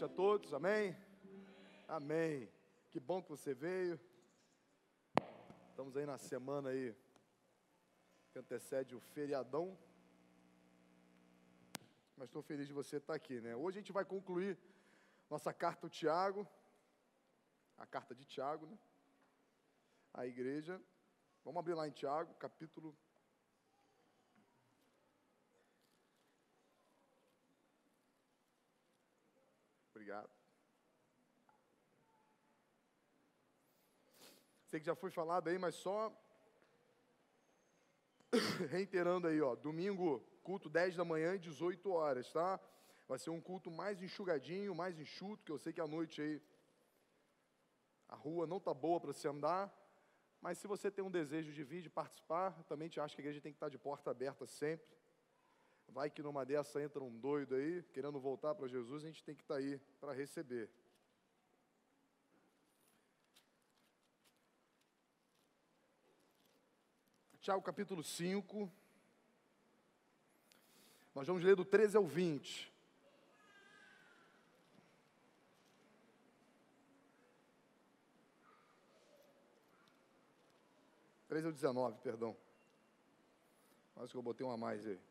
[0.00, 0.96] noite a todos, amém?
[1.86, 2.50] Amém.
[2.90, 4.00] Que bom que você veio.
[5.68, 6.96] Estamos aí na semana aí
[8.30, 9.76] que antecede o feriadão.
[12.16, 13.54] Mas estou feliz de você estar aqui, né?
[13.54, 14.58] Hoje a gente vai concluir
[15.28, 16.48] nossa carta ao Tiago,
[17.76, 18.78] a carta de Tiago, né?
[20.14, 20.80] A igreja.
[21.44, 22.96] Vamos abrir lá em Tiago, capítulo
[30.10, 30.30] Obrigado.
[34.66, 36.12] Sei que já foi falado aí, mas só
[38.70, 42.58] reiterando aí, ó, domingo, culto 10 da manhã e 18 horas, tá?
[43.06, 46.42] Vai ser um culto mais enxugadinho, mais enxuto, que eu sei que à noite aí
[48.08, 49.72] a rua não tá boa para se andar,
[50.40, 53.24] mas se você tem um desejo de vir, de participar, também te acho que a
[53.24, 54.88] igreja tem que estar de porta aberta sempre.
[55.92, 59.34] Vai que numa dessa entra um doido aí, querendo voltar para Jesus, a gente tem
[59.34, 60.70] que estar tá aí para receber.
[67.40, 68.70] Tiago capítulo 5.
[71.12, 72.70] Nós vamos ler do 13 ao 20.
[81.26, 82.36] Treze ao 19, perdão.
[83.94, 85.09] Quase que eu botei uma a mais aí.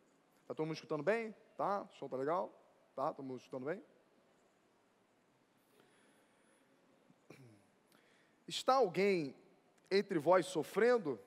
[0.50, 1.36] Está todo mundo escutando bem?
[1.55, 1.83] Tá?
[1.83, 2.52] O som tá legal?
[2.95, 3.14] Tá?
[3.14, 3.83] Todo mundo escutando bem?
[8.47, 9.36] Está alguém
[9.92, 11.20] entre vós sofrendo?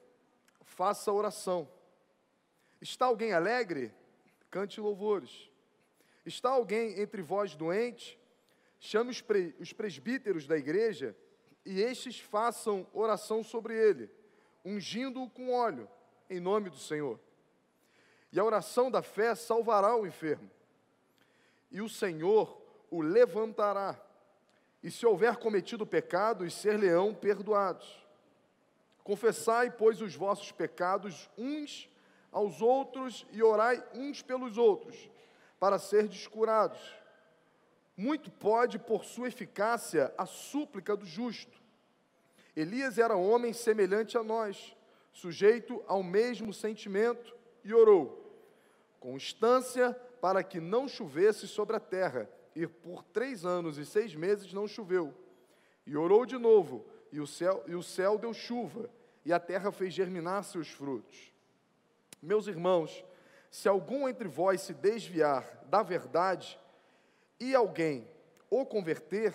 [0.62, 1.70] Faça oração.
[2.80, 3.94] Está alguém alegre?
[4.50, 5.48] Cante louvores.
[6.26, 8.18] Está alguém entre vós doente?
[8.80, 11.16] Chame os, pre, os presbíteros da igreja
[11.64, 14.10] e estes façam oração sobre ele,
[14.64, 15.88] ungindo-o com óleo,
[16.28, 17.20] em nome do Senhor.
[18.32, 20.50] E a oração da fé salvará o enfermo.
[21.70, 22.58] E o Senhor
[22.90, 24.00] o levantará.
[24.82, 28.02] E se houver cometido pecado, os ser-leão perdoados.
[29.04, 31.90] Confessai, pois, os vossos pecados uns
[32.30, 35.10] aos outros e orai uns pelos outros,
[35.60, 36.80] para serdes curados.
[37.94, 41.60] Muito pode, por sua eficácia, a súplica do justo.
[42.56, 44.74] Elias era homem semelhante a nós,
[45.12, 48.21] sujeito ao mesmo sentimento, e orou
[49.02, 52.30] constância para que não chovesse sobre a terra.
[52.54, 55.12] E por três anos e seis meses não choveu.
[55.84, 58.88] E orou de novo, e o céu, e o céu deu chuva,
[59.24, 61.32] e a terra fez germinar seus frutos.
[62.22, 63.04] Meus irmãos,
[63.50, 66.58] se algum entre vós se desviar da verdade,
[67.40, 68.08] e alguém
[68.48, 69.34] o converter,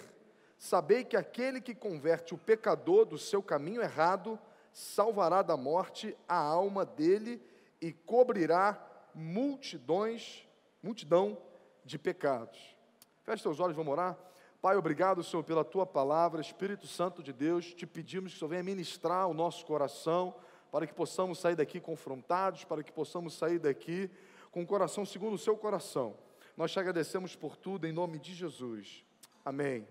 [0.57, 4.39] sabei que aquele que converte o pecador do seu caminho errado,
[4.71, 7.41] salvará da morte a alma dele
[7.81, 8.86] e cobrirá
[9.17, 10.47] multidões,
[10.81, 11.41] multidão
[11.83, 12.75] de pecados.
[13.23, 14.15] Feche seus olhos, vamos orar.
[14.61, 18.49] Pai, obrigado, Senhor, pela tua palavra, Espírito Santo de Deus, te pedimos que o Senhor
[18.49, 20.35] venha ministrar o nosso coração,
[20.71, 24.11] para que possamos sair daqui confrontados, para que possamos sair daqui
[24.51, 26.15] com o coração segundo o seu coração.
[26.55, 29.03] Nós te agradecemos por tudo, em nome de Jesus.
[29.43, 29.87] Amém.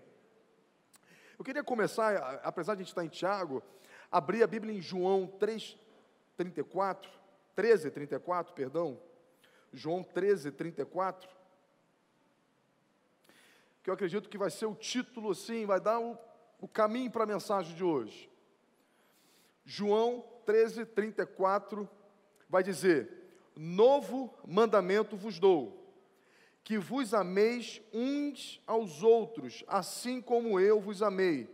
[1.37, 3.61] Eu queria começar, apesar de a gente estar em Tiago,
[4.11, 5.77] abrir a Bíblia em João 3,
[6.35, 7.09] 34,
[7.55, 8.99] 13, 34, perdão.
[9.77, 11.29] João 13, 34.
[13.83, 16.17] Que eu acredito que vai ser o título, assim, vai dar o,
[16.59, 18.29] o caminho para a mensagem de hoje.
[19.63, 21.87] João 13, 34
[22.49, 23.09] vai dizer:
[23.55, 25.93] Novo mandamento vos dou,
[26.63, 31.47] que vos ameis uns aos outros, assim como eu vos amei,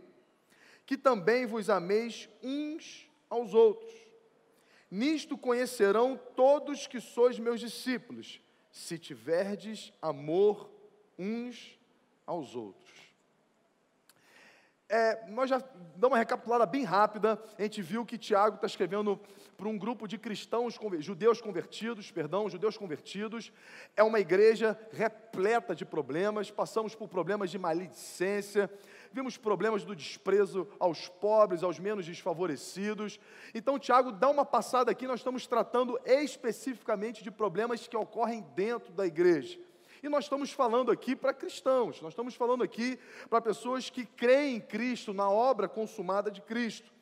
[0.86, 4.03] que também vos ameis uns aos outros.
[4.90, 8.40] Nisto conhecerão todos que sois meus discípulos,
[8.70, 10.70] se tiverdes amor
[11.18, 11.78] uns
[12.26, 12.84] aos outros.
[14.88, 15.58] É, nós já
[15.96, 17.42] damos uma recapitulada bem rápida.
[17.58, 19.18] A gente viu que Tiago está escrevendo
[19.56, 23.50] para um grupo de cristãos, judeus convertidos, perdão, judeus convertidos.
[23.96, 26.50] É uma igreja repleta de problemas.
[26.50, 28.70] Passamos por problemas de maledicência,
[29.14, 33.20] vimos problemas do desprezo aos pobres, aos menos desfavorecidos.
[33.54, 38.92] Então, Tiago, dá uma passada aqui, nós estamos tratando especificamente de problemas que ocorrem dentro
[38.92, 39.56] da igreja.
[40.02, 42.98] E nós estamos falando aqui para cristãos, nós estamos falando aqui
[43.30, 46.92] para pessoas que creem em Cristo, na obra consumada de Cristo.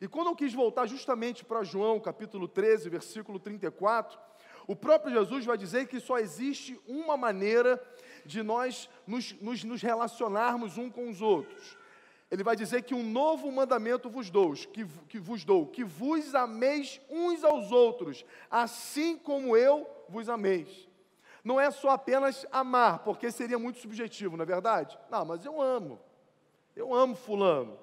[0.00, 4.18] E quando eu quis voltar justamente para João, capítulo 13, versículo 34,
[4.66, 7.80] o próprio Jesus vai dizer que só existe uma maneira
[8.24, 11.76] de nós nos, nos, nos relacionarmos um com os outros.
[12.30, 16.34] Ele vai dizer que um novo mandamento vos dou, que, que vos dou, que vos
[16.34, 20.88] ameis uns aos outros, assim como eu vos ameis.
[21.44, 24.98] não é só apenas amar, porque seria muito subjetivo, não é verdade?
[25.10, 26.00] Não, mas eu amo.
[26.74, 27.78] Eu amo fulano.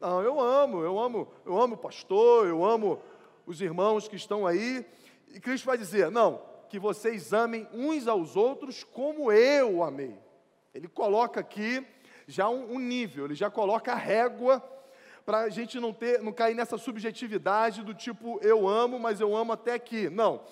[0.00, 3.00] Não, eu amo, eu amo, eu amo o pastor, eu amo
[3.46, 4.84] os irmãos que estão aí.
[5.28, 6.42] E Cristo vai dizer: "Não,
[6.74, 10.18] que vocês amem uns aos outros como eu amei".
[10.74, 11.86] Ele coloca aqui
[12.26, 14.60] já um, um nível, ele já coloca a régua
[15.24, 19.36] para a gente não ter, não cair nessa subjetividade do tipo eu amo, mas eu
[19.36, 20.10] amo até aqui.
[20.10, 20.42] Não.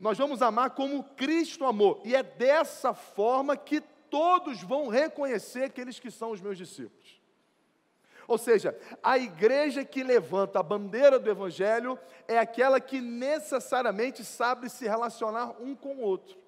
[0.00, 2.02] Nós vamos amar como Cristo amou.
[2.04, 3.80] E é dessa forma que
[4.10, 7.19] todos vão reconhecer aqueles que são os meus discípulos.
[8.30, 11.98] Ou seja, a igreja que levanta a bandeira do Evangelho
[12.28, 16.38] é aquela que necessariamente sabe se relacionar um com o outro.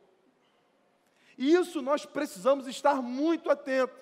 [1.37, 3.99] E isso nós precisamos estar muito atentos.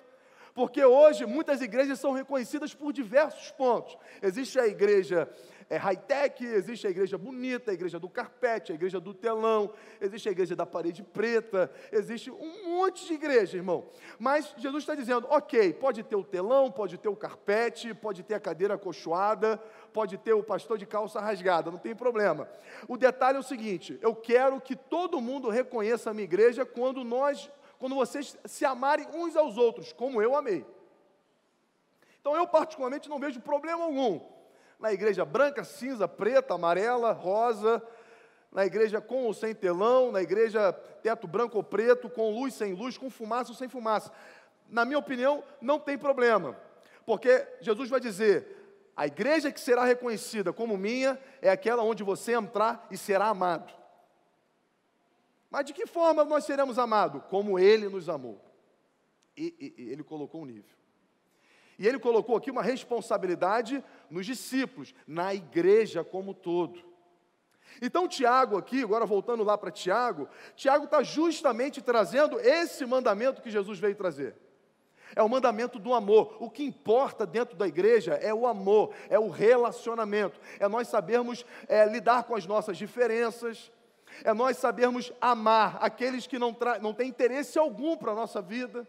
[0.53, 3.97] Porque hoje muitas igrejas são reconhecidas por diversos pontos.
[4.21, 5.27] Existe a igreja
[5.69, 10.29] é, high-tech, existe a igreja bonita, a igreja do carpete, a igreja do telão, existe
[10.29, 13.87] a igreja da parede preta, existe um monte de igreja, irmão.
[14.19, 18.35] Mas Jesus está dizendo: ok, pode ter o telão, pode ter o carpete, pode ter
[18.35, 19.57] a cadeira acolchoada,
[19.93, 22.49] pode ter o pastor de calça rasgada, não tem problema.
[22.87, 27.03] O detalhe é o seguinte: eu quero que todo mundo reconheça a minha igreja quando
[27.03, 27.49] nós
[27.81, 30.63] quando vocês se amarem uns aos outros, como eu amei.
[32.19, 34.19] Então eu, particularmente, não vejo problema algum
[34.81, 37.81] na igreja branca, cinza, preta, amarela, rosa,
[38.51, 42.73] na igreja com ou sem telão, na igreja teto branco ou preto, com luz, sem
[42.73, 44.11] luz, com fumaça ou sem fumaça.
[44.67, 46.57] Na minha opinião, não tem problema,
[47.05, 52.33] porque Jesus vai dizer: a igreja que será reconhecida como minha é aquela onde você
[52.33, 53.71] entrar e será amado.
[55.49, 57.21] Mas de que forma nós seremos amados?
[57.29, 58.41] Como Ele nos amou.
[59.35, 60.80] E, e, Ele colocou um nível.
[61.77, 66.91] E Ele colocou aqui uma responsabilidade nos discípulos, na igreja como todo.
[67.81, 73.49] Então, Tiago, aqui, agora voltando lá para Tiago, Tiago está justamente trazendo esse mandamento que
[73.49, 74.35] Jesus veio trazer.
[75.15, 76.37] É o mandamento do amor.
[76.39, 81.45] O que importa dentro da igreja é o amor, é o relacionamento, é nós sabermos
[81.67, 83.71] é, lidar com as nossas diferenças,
[84.23, 88.87] é nós sabermos amar aqueles que não, não têm interesse algum para a nossa vida.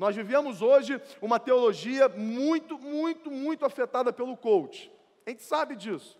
[0.00, 4.90] Nós vivemos hoje uma teologia muito, muito, muito afetada pelo coach.
[5.26, 6.18] A gente sabe disso.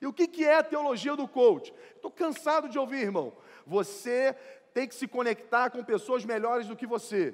[0.00, 1.72] E o que, que é a teologia do coach?
[1.94, 3.32] Estou cansado de ouvir, irmão.
[3.64, 4.36] Você
[4.74, 7.32] tem que se conectar com pessoas melhores do que você.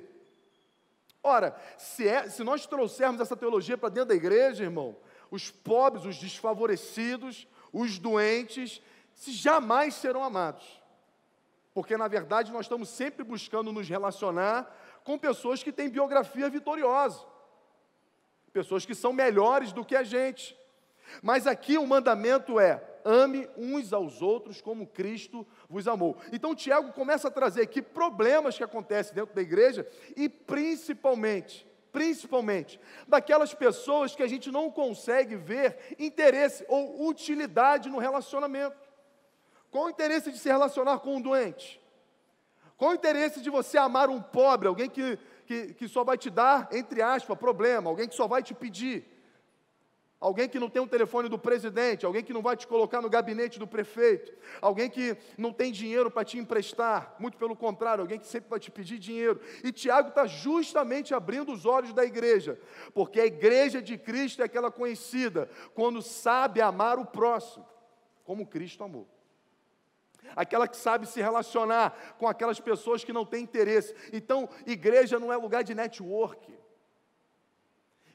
[1.22, 4.94] Ora, se, é, se nós trouxermos essa teologia para dentro da igreja, irmão,
[5.30, 8.82] os pobres, os desfavorecidos, os doentes,
[9.14, 10.82] se jamais serão amados.
[11.72, 14.68] Porque, na verdade, nós estamos sempre buscando nos relacionar
[15.08, 17.24] com pessoas que têm biografia vitoriosa,
[18.52, 20.54] pessoas que são melhores do que a gente.
[21.22, 26.14] Mas aqui o mandamento é: ame uns aos outros como Cristo vos amou.
[26.30, 32.78] Então Tiago começa a trazer aqui problemas que acontecem dentro da igreja e principalmente, principalmente,
[33.06, 38.76] daquelas pessoas que a gente não consegue ver interesse ou utilidade no relacionamento.
[39.70, 41.80] Qual o interesse de se relacionar com um doente?
[42.78, 46.30] Qual o interesse de você amar um pobre, alguém que, que, que só vai te
[46.30, 49.04] dar, entre aspas, problema, alguém que só vai te pedir?
[50.20, 53.00] Alguém que não tem o um telefone do presidente, alguém que não vai te colocar
[53.00, 58.02] no gabinete do prefeito, alguém que não tem dinheiro para te emprestar, muito pelo contrário,
[58.02, 59.40] alguém que sempre vai te pedir dinheiro.
[59.64, 62.60] E Tiago está justamente abrindo os olhos da igreja,
[62.94, 67.66] porque a igreja de Cristo é aquela conhecida quando sabe amar o próximo,
[68.24, 69.17] como Cristo amou
[70.36, 73.94] aquela que sabe se relacionar com aquelas pessoas que não têm interesse.
[74.12, 76.56] Então, igreja não é lugar de network.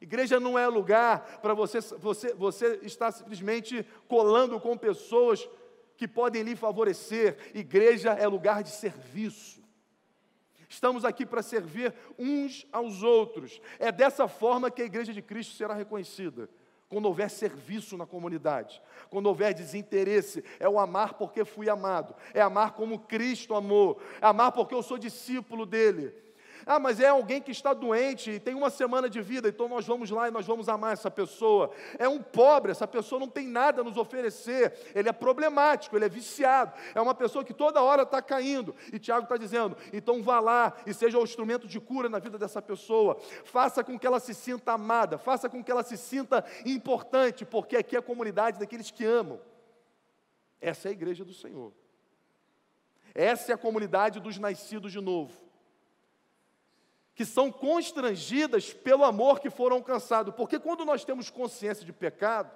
[0.02, 5.48] Igreja não é lugar para você, você, você estar simplesmente colando com pessoas
[5.96, 7.38] que podem lhe favorecer.
[7.54, 9.64] Igreja é lugar de serviço.
[10.68, 13.62] Estamos aqui para servir uns aos outros.
[13.80, 16.50] É dessa forma que a igreja de Cristo será reconhecida
[16.94, 22.40] quando houver serviço na comunidade, quando houver desinteresse, é o amar porque fui amado, é
[22.40, 26.14] amar como Cristo amou, é amar porque eu sou discípulo dele,
[26.66, 29.86] ah, mas é alguém que está doente e tem uma semana de vida, então nós
[29.86, 31.72] vamos lá e nós vamos amar essa pessoa.
[31.98, 36.06] É um pobre, essa pessoa não tem nada a nos oferecer, ele é problemático, ele
[36.06, 38.76] é viciado, é uma pessoa que toda hora está caindo.
[38.92, 42.38] E Tiago está dizendo: então vá lá e seja o instrumento de cura na vida
[42.38, 46.46] dessa pessoa, faça com que ela se sinta amada, faça com que ela se sinta
[46.66, 49.40] importante, porque aqui é a comunidade daqueles que amam.
[50.62, 51.74] Essa é a igreja do Senhor.
[53.14, 55.43] Essa é a comunidade dos nascidos de novo
[57.16, 60.34] que são constrangidas pelo amor que foram alcançados.
[60.36, 62.52] Porque quando nós temos consciência de pecado,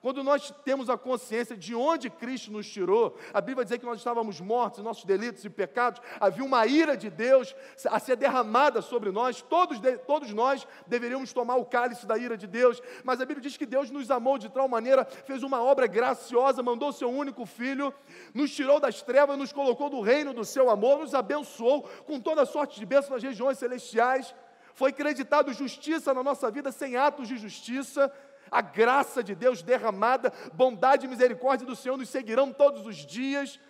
[0.00, 3.98] Quando nós temos a consciência de onde Cristo nos tirou, a Bíblia diz que nós
[3.98, 7.54] estávamos mortos em nossos delitos e pecados, havia uma ira de Deus
[7.84, 12.46] a ser derramada sobre nós, todos, todos nós deveríamos tomar o cálice da ira de
[12.46, 15.86] Deus, mas a Bíblia diz que Deus nos amou de tal maneira, fez uma obra
[15.86, 17.92] graciosa, mandou seu único filho,
[18.32, 22.46] nos tirou das trevas, nos colocou do reino do seu amor, nos abençoou com toda
[22.46, 24.34] sorte de bênçãos nas regiões celestiais,
[24.72, 28.10] foi creditado justiça na nossa vida sem atos de justiça,
[28.50, 33.60] a graça de Deus derramada, bondade e misericórdia do Senhor nos seguirão todos os dias.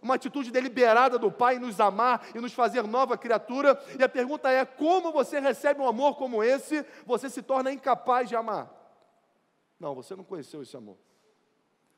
[0.00, 3.78] Uma atitude deliberada do Pai nos amar e nos fazer nova criatura.
[3.98, 8.28] E a pergunta é: como você recebe um amor como esse, você se torna incapaz
[8.28, 8.70] de amar?
[9.78, 10.96] Não, você não conheceu esse amor.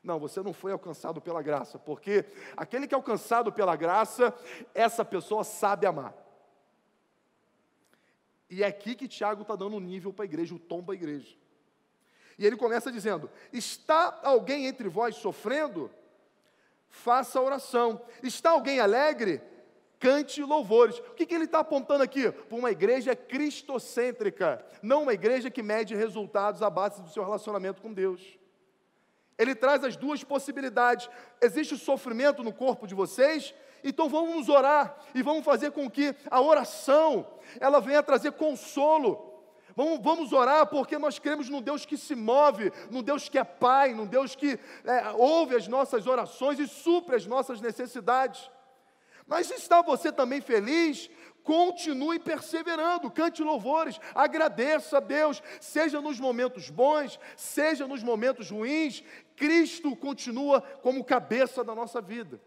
[0.03, 4.33] Não, você não foi alcançado pela graça, porque aquele que é alcançado pela graça,
[4.73, 6.13] essa pessoa sabe amar.
[8.49, 10.93] E é aqui que Tiago está dando um nível para a igreja, o tom para
[10.93, 11.35] a igreja.
[12.37, 15.91] E ele começa dizendo: Está alguém entre vós sofrendo?
[16.89, 18.01] Faça oração.
[18.21, 19.41] Está alguém alegre?
[19.99, 20.99] Cante louvores.
[20.99, 22.31] O que, que ele está apontando aqui?
[22.31, 27.81] Para uma igreja cristocêntrica, não uma igreja que mede resultados à base do seu relacionamento
[27.81, 28.21] com Deus.
[29.37, 31.09] Ele traz as duas possibilidades.
[31.41, 33.53] Existe sofrimento no corpo de vocês?
[33.83, 37.27] Então vamos orar e vamos fazer com que a oração
[37.59, 39.26] ela venha trazer consolo
[39.77, 43.43] Vamos, vamos orar porque nós cremos num Deus que se move, num Deus que é
[43.43, 48.49] Pai, num Deus que é, ouve as nossas orações e supre as nossas necessidades.
[49.27, 51.11] Mas está você também feliz?
[51.43, 59.03] Continue perseverando, cante louvores, agradeça a Deus, seja nos momentos bons, seja nos momentos ruins,
[59.35, 62.41] Cristo continua como cabeça da nossa vida.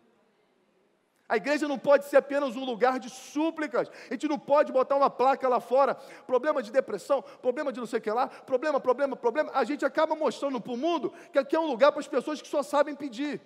[1.30, 3.88] A igreja não pode ser apenas um lugar de súplicas.
[4.10, 5.94] A gente não pode botar uma placa lá fora,
[6.26, 9.52] problema de depressão, problema de não sei o que lá, problema, problema, problema.
[9.54, 12.42] A gente acaba mostrando para o mundo que aqui é um lugar para as pessoas
[12.42, 13.40] que só sabem pedir.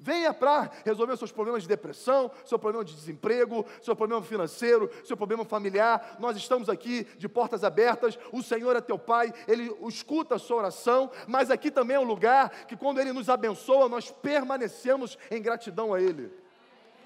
[0.00, 5.16] Venha para resolver seus problemas de depressão, seu problema de desemprego, seu problema financeiro, seu
[5.16, 6.16] problema familiar.
[6.20, 8.16] Nós estamos aqui de portas abertas.
[8.32, 12.04] O Senhor é teu Pai, Ele escuta a sua oração, mas aqui também é um
[12.04, 16.32] lugar que, quando Ele nos abençoa, nós permanecemos em gratidão a Ele.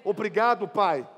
[0.05, 1.09] Obrigado, Pai.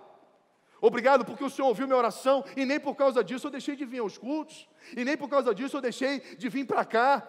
[0.81, 3.85] Obrigado porque o Senhor ouviu minha oração e nem por causa disso eu deixei de
[3.85, 7.27] vir aos cultos, e nem por causa disso eu deixei de vir para cá.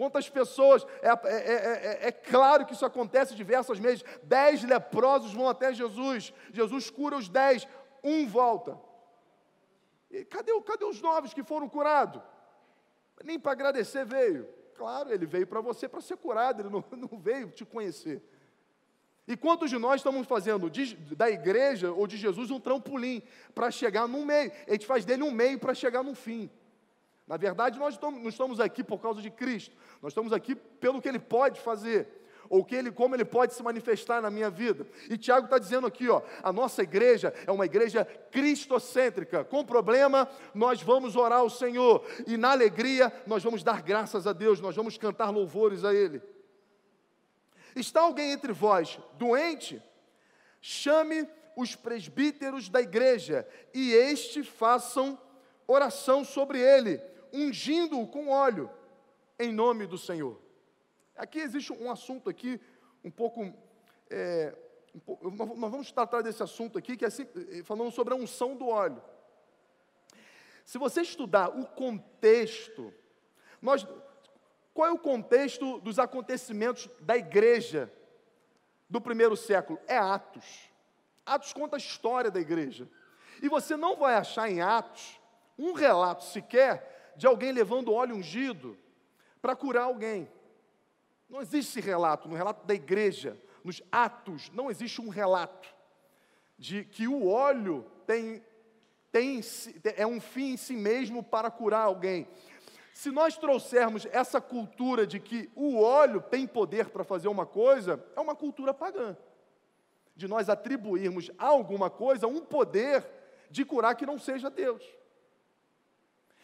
[0.00, 4.02] Quantas pessoas, é, é, é, é, claro que isso acontece diversas vezes.
[4.22, 7.68] Dez leprosos vão até Jesus, Jesus cura os dez,
[8.02, 8.80] um volta.
[10.10, 12.22] E cadê, cadê os novos que foram curados?
[13.22, 14.48] Nem para agradecer veio.
[14.74, 18.22] Claro, ele veio para você para ser curado, ele não, não veio te conhecer.
[19.28, 23.22] E quantos de nós estamos fazendo de, da igreja ou de Jesus um trampolim
[23.54, 24.50] para chegar no meio?
[24.66, 26.50] A gente faz dele um meio para chegar no fim.
[27.30, 29.72] Na verdade, nós não estamos aqui por causa de Cristo,
[30.02, 32.08] nós estamos aqui pelo que Ele pode fazer,
[32.48, 34.84] ou que ele, como Ele pode se manifestar na minha vida.
[35.08, 39.44] E Tiago está dizendo aqui, ó, a nossa igreja é uma igreja cristocêntrica.
[39.44, 44.32] Com problema, nós vamos orar ao Senhor, e na alegria, nós vamos dar graças a
[44.32, 46.20] Deus, nós vamos cantar louvores a Ele.
[47.76, 49.80] Está alguém entre vós doente?
[50.60, 55.16] Chame os presbíteros da igreja, e este façam
[55.68, 57.00] oração sobre ele
[57.32, 58.70] ungindo-o com óleo,
[59.38, 60.40] em nome do Senhor.
[61.16, 62.60] Aqui existe um assunto aqui,
[63.04, 63.52] um pouco,
[64.08, 64.54] é,
[64.94, 68.56] um pouco nós vamos tratar desse assunto aqui, que é é, falando sobre a unção
[68.56, 69.02] do óleo.
[70.64, 72.94] Se você estudar o contexto,
[73.60, 73.86] nós,
[74.72, 77.92] qual é o contexto dos acontecimentos da igreja
[78.88, 79.78] do primeiro século?
[79.86, 80.70] É Atos.
[81.26, 82.88] Atos conta a história da igreja.
[83.42, 85.20] E você não vai achar em Atos
[85.58, 88.78] um relato sequer de alguém levando óleo ungido
[89.40, 90.28] para curar alguém.
[91.28, 95.68] Não existe esse relato, no relato da igreja, nos atos, não existe um relato
[96.58, 98.44] de que o óleo tem,
[99.10, 99.40] tem,
[99.96, 102.28] é um fim em si mesmo para curar alguém.
[102.92, 108.04] Se nós trouxermos essa cultura de que o óleo tem poder para fazer uma coisa,
[108.14, 109.16] é uma cultura pagã.
[110.14, 113.08] De nós atribuirmos a alguma coisa um poder
[113.50, 114.84] de curar que não seja Deus.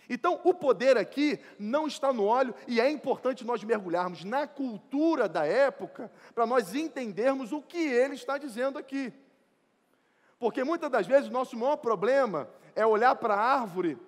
[0.09, 5.29] Então, o poder aqui não está no óleo e é importante nós mergulharmos na cultura
[5.29, 9.13] da época para nós entendermos o que ele está dizendo aqui.
[10.39, 13.99] Porque muitas das vezes o nosso maior problema é olhar para a árvore,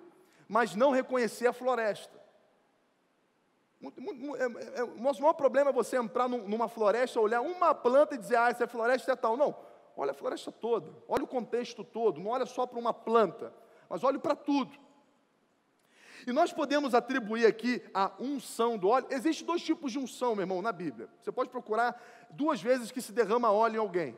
[0.47, 2.19] mas não reconhecer a floresta.
[3.81, 8.17] É, é, o nosso maior problema é você entrar numa floresta, olhar uma planta e
[8.17, 9.37] dizer, ah, essa floresta é tal.
[9.37, 9.55] Não,
[9.95, 13.53] olha a floresta toda, olha o contexto todo, não olha só para uma planta,
[13.89, 14.71] mas olha para tudo.
[16.27, 19.07] E nós podemos atribuir aqui a unção do óleo.
[19.09, 21.09] Existem dois tipos de unção, meu irmão, na Bíblia.
[21.21, 24.17] Você pode procurar duas vezes que se derrama óleo em alguém.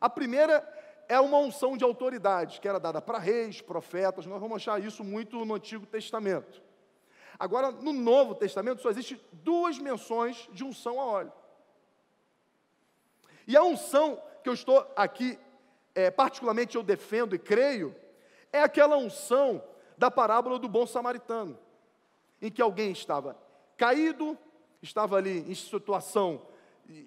[0.00, 0.66] A primeira
[1.08, 4.26] é uma unção de autoridade, que era dada para reis, profetas.
[4.26, 6.62] Nós vamos achar isso muito no Antigo Testamento.
[7.38, 11.32] Agora, no Novo Testamento, só existe duas menções de unção a óleo.
[13.46, 15.38] E a unção que eu estou aqui,
[15.94, 17.94] é, particularmente eu defendo e creio,
[18.52, 19.62] é aquela unção
[19.96, 21.58] da parábola do bom samaritano,
[22.40, 23.36] em que alguém estava
[23.76, 24.36] caído,
[24.82, 26.42] estava ali em situação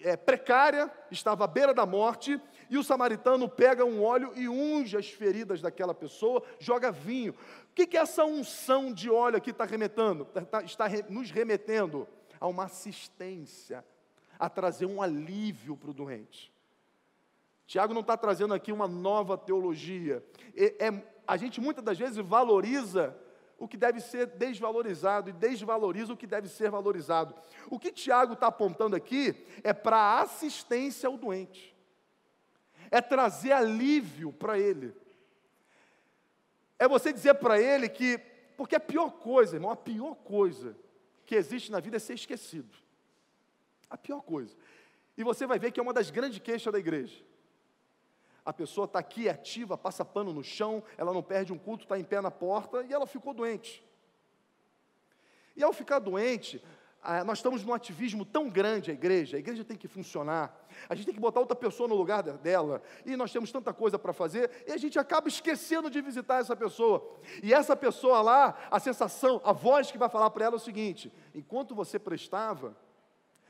[0.02, 2.40] é, precária, estava à beira da morte,
[2.70, 7.34] e o samaritano pega um óleo e unge as feridas daquela pessoa, joga vinho.
[7.34, 10.26] O que, que essa unção de óleo aqui está remetendo?
[10.26, 12.08] Tá, tá, está nos remetendo
[12.40, 13.86] a uma assistência,
[14.40, 16.52] a trazer um alívio para o doente.
[17.66, 20.24] Tiago não está trazendo aqui uma nova teologia.
[20.56, 23.16] É, é, a gente muitas das vezes valoriza
[23.60, 27.36] o que deve ser desvalorizado e desvaloriza o que deve ser valorizado.
[27.70, 31.76] O que Tiago está apontando aqui é para assistência ao doente,
[32.90, 34.96] é trazer alívio para ele,
[36.80, 38.20] é você dizer para ele que,
[38.56, 40.78] porque a pior coisa, irmão, a pior coisa
[41.26, 42.78] que existe na vida é ser esquecido.
[43.90, 44.56] A pior coisa.
[45.18, 47.24] E você vai ver que é uma das grandes queixas da igreja.
[48.48, 52.00] A pessoa está aqui ativa, passa pano no chão, ela não perde um culto, está
[52.00, 53.86] em pé na porta e ela ficou doente.
[55.54, 56.64] E ao ficar doente,
[57.26, 61.08] nós estamos num ativismo tão grande, a igreja, a igreja tem que funcionar, a gente
[61.08, 64.50] tem que botar outra pessoa no lugar dela, e nós temos tanta coisa para fazer,
[64.66, 67.06] e a gente acaba esquecendo de visitar essa pessoa.
[67.44, 70.60] E essa pessoa lá, a sensação, a voz que vai falar para ela é o
[70.60, 72.78] seguinte: enquanto você prestava,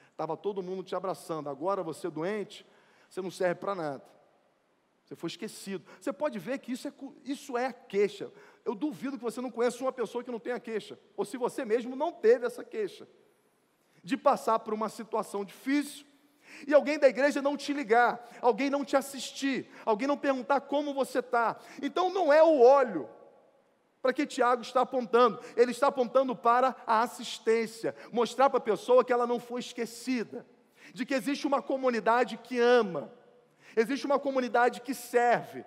[0.10, 2.66] estava todo mundo te abraçando, agora você doente,
[3.08, 4.17] você não serve para nada.
[5.08, 5.86] Você foi esquecido.
[6.02, 8.30] Você pode ver que isso é, isso é a queixa.
[8.66, 11.00] Eu duvido que você não conheça uma pessoa que não tenha queixa.
[11.16, 13.08] Ou se você mesmo não teve essa queixa.
[14.04, 16.06] De passar por uma situação difícil
[16.68, 20.94] e alguém da igreja não te ligar, alguém não te assistir, alguém não perguntar como
[20.94, 21.58] você está.
[21.82, 23.10] Então não é o óleo
[24.02, 25.40] para que Tiago está apontando.
[25.56, 30.46] Ele está apontando para a assistência, mostrar para a pessoa que ela não foi esquecida,
[30.94, 33.10] de que existe uma comunidade que ama,
[33.78, 35.64] Existe uma comunidade que serve.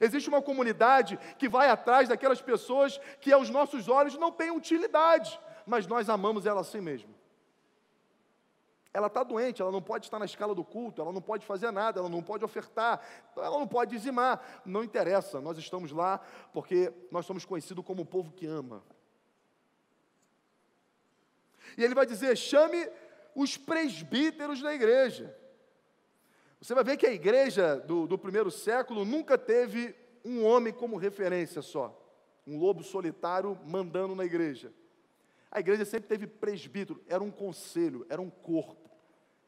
[0.00, 5.38] Existe uma comunidade que vai atrás daquelas pessoas que aos nossos olhos não têm utilidade,
[5.64, 7.14] mas nós amamos ela assim mesmo.
[8.92, 11.70] Ela está doente, ela não pode estar na escala do culto, ela não pode fazer
[11.70, 13.00] nada, ela não pode ofertar,
[13.36, 14.60] ela não pode dizimar.
[14.64, 16.20] Não interessa, nós estamos lá
[16.52, 18.82] porque nós somos conhecidos como o povo que ama.
[21.76, 22.90] E ele vai dizer: chame
[23.32, 25.32] os presbíteros da igreja.
[26.60, 29.94] Você vai ver que a igreja do, do primeiro século nunca teve
[30.24, 31.96] um homem como referência só,
[32.46, 34.72] um lobo solitário mandando na igreja.
[35.50, 38.90] A igreja sempre teve presbítero, era um conselho, era um corpo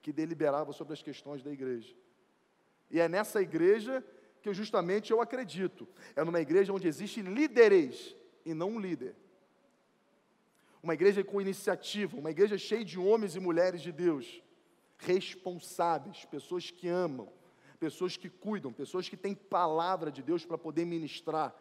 [0.01, 1.95] que deliberava sobre as questões da igreja.
[2.91, 4.05] E é nessa igreja
[4.41, 5.87] que justamente eu acredito.
[6.17, 9.15] É numa igreja onde existe líderes e não um líder.
[10.83, 14.43] Uma igreja com iniciativa, uma igreja cheia de homens e mulheres de Deus
[15.01, 17.29] responsáveis, pessoas que amam,
[17.79, 21.55] pessoas que cuidam, pessoas que têm palavra de Deus para poder ministrar,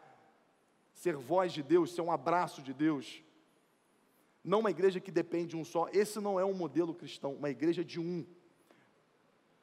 [0.94, 3.24] ser voz de Deus, ser um abraço de Deus.
[4.44, 5.88] Não uma igreja que depende de um só.
[5.94, 8.26] Esse não é um modelo cristão, uma igreja de um.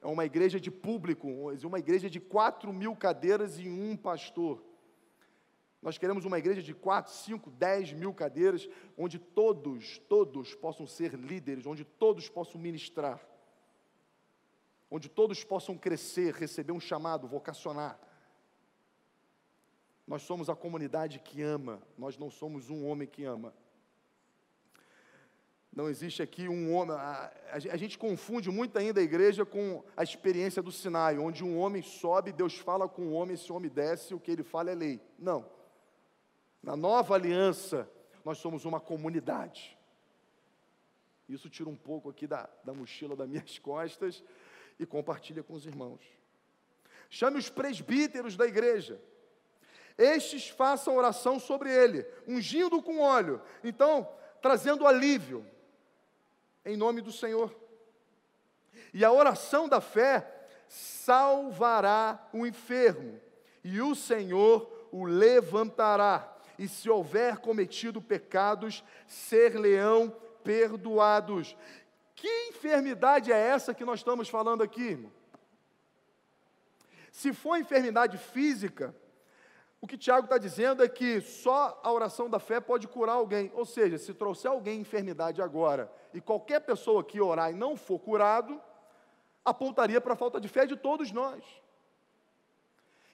[0.00, 1.28] É uma igreja de público,
[1.64, 4.62] uma igreja de quatro mil cadeiras e um pastor.
[5.82, 11.14] Nós queremos uma igreja de quatro, cinco, dez mil cadeiras, onde todos, todos possam ser
[11.14, 13.20] líderes, onde todos possam ministrar
[14.90, 17.98] onde todos possam crescer, receber um chamado, vocacionar.
[20.06, 23.52] Nós somos a comunidade que ama, nós não somos um homem que ama.
[25.76, 26.96] Não existe aqui um homem.
[26.96, 31.44] A, a, a, gente confunde muito ainda a igreja com a experiência do Sinai, onde
[31.44, 34.42] um homem sobe, Deus fala com o um homem, esse homem desce, o que ele
[34.42, 35.02] fala é lei.
[35.18, 35.44] Não.
[36.62, 37.86] Na nova aliança,
[38.24, 39.76] nós somos uma comunidade.
[41.28, 44.24] Isso tira um pouco aqui da, da mochila das minhas costas,
[44.78, 46.00] e compartilha com os irmãos.
[47.08, 49.00] Chame os presbíteros da igreja.
[49.96, 53.40] Estes façam oração sobre ele, ungindo com óleo.
[53.64, 54.08] Então,
[54.42, 55.46] trazendo alívio,
[56.64, 57.54] em nome do Senhor.
[58.92, 63.20] E a oração da fé salvará o enfermo,
[63.62, 66.32] e o Senhor o levantará.
[66.58, 71.56] E se houver cometido pecados, ser-leão perdoados.
[72.16, 75.12] Que enfermidade é essa que nós estamos falando aqui, irmão?
[77.12, 78.94] Se for enfermidade física,
[79.80, 83.52] O que Tiago está dizendo é que só a oração da fé pode curar alguém.
[83.54, 87.98] Ou seja, se trouxer alguém enfermidade agora e qualquer pessoa que orar e não for
[87.98, 88.60] curado,
[89.44, 91.44] apontaria para a falta de fé de todos nós.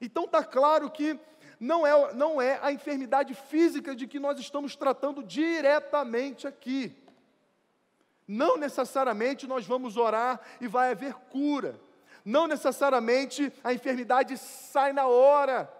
[0.00, 1.18] Então está claro que
[1.58, 6.96] não é, não é a enfermidade física de que nós estamos tratando diretamente aqui.
[8.26, 11.80] Não necessariamente nós vamos orar e vai haver cura.
[12.24, 15.72] Não necessariamente a enfermidade sai na hora.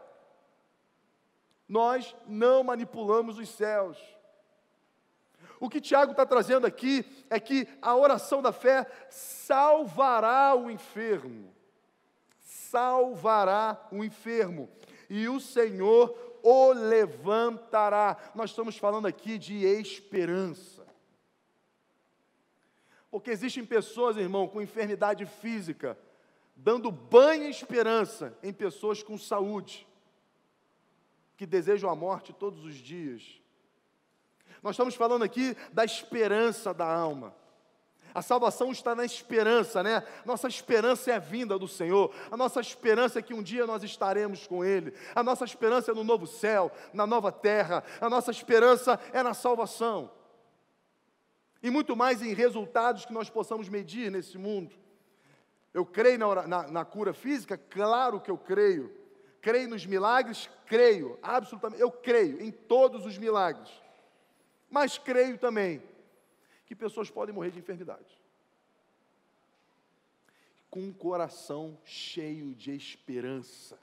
[1.69, 3.99] Nós não manipulamos os céus.
[5.61, 11.55] O que Tiago está trazendo aqui é que a oração da fé salvará o enfermo.
[12.41, 14.69] Salvará o enfermo.
[15.09, 18.17] E o Senhor o levantará.
[18.35, 20.82] Nós estamos falando aqui de esperança.
[23.13, 25.99] Porque existem pessoas, irmão, com enfermidade física,
[26.57, 29.87] dando banho e esperança em pessoas com saúde,
[31.37, 33.39] que desejam a morte todos os dias.
[34.63, 37.35] Nós estamos falando aqui da esperança da alma.
[38.15, 40.03] A salvação está na esperança, né?
[40.25, 42.15] Nossa esperança é a vinda do Senhor.
[42.31, 44.95] A nossa esperança é que um dia nós estaremos com Ele.
[45.15, 47.85] A nossa esperança é no novo céu, na nova terra.
[48.01, 50.11] A nossa esperança é na salvação.
[51.63, 54.75] E muito mais em resultados que nós possamos medir nesse mundo.
[55.73, 57.57] Eu creio na, na, na cura física?
[57.57, 58.95] Claro que eu creio.
[59.41, 60.51] Creio nos milagres?
[60.67, 61.81] Creio, absolutamente.
[61.81, 63.71] Eu creio em todos os milagres.
[64.69, 65.83] Mas creio também
[66.67, 68.21] que pessoas podem morrer de enfermidade.
[70.71, 73.79] Com um coração cheio de esperança.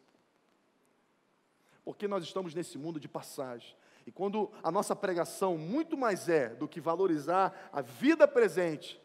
[1.86, 3.76] Porque nós estamos nesse mundo de passagem.
[4.10, 9.00] E quando a nossa pregação muito mais é do que valorizar a vida presente,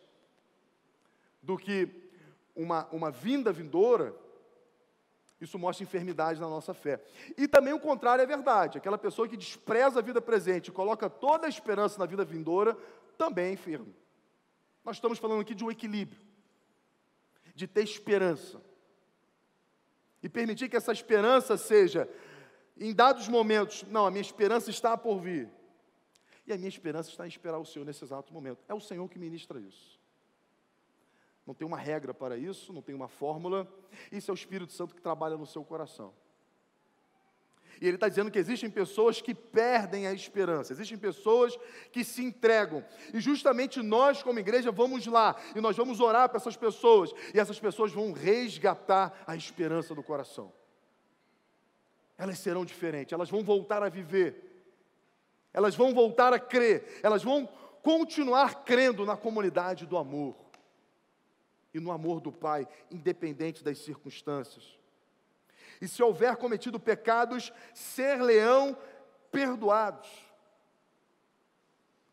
[1.43, 2.11] do que
[2.57, 4.17] uma, uma vinda vindoura,
[5.39, 7.05] isso mostra enfermidade na nossa fé.
[7.37, 8.79] E também o contrário é verdade.
[8.79, 12.75] Aquela pessoa que despreza a vida presente e coloca toda a esperança na vida vindoura,
[13.19, 13.95] também é enfermo.
[14.83, 16.23] Nós estamos falando aqui de um equilíbrio,
[17.55, 18.59] de ter esperança.
[20.23, 22.09] E permitir que essa esperança seja,
[22.77, 25.51] em dados momentos, não, a minha esperança está por vir.
[26.47, 28.63] E a minha esperança está em esperar o Senhor nesse exato momento.
[28.69, 29.99] É o Senhor que ministra isso.
[31.47, 33.69] Não tem uma regra para isso, não tem uma fórmula.
[34.11, 36.13] Isso é o Espírito Santo que trabalha no seu coração.
[37.81, 41.59] E ele está dizendo que existem pessoas que perdem a esperança, existem pessoas
[41.91, 42.85] que se entregam.
[43.13, 47.13] E justamente nós, como igreja, vamos lá e nós vamos orar para essas pessoas.
[47.35, 50.53] E essas pessoas vão resgatar a esperança do coração.
[52.17, 54.67] Elas serão diferentes, elas vão voltar a viver,
[55.53, 57.47] elas vão voltar a crer, elas vão
[57.83, 60.37] continuar crendo na comunidade do amor
[61.73, 64.79] e no amor do Pai, independente das circunstâncias.
[65.81, 68.77] E se houver cometido pecados, ser leão
[69.31, 70.09] perdoados.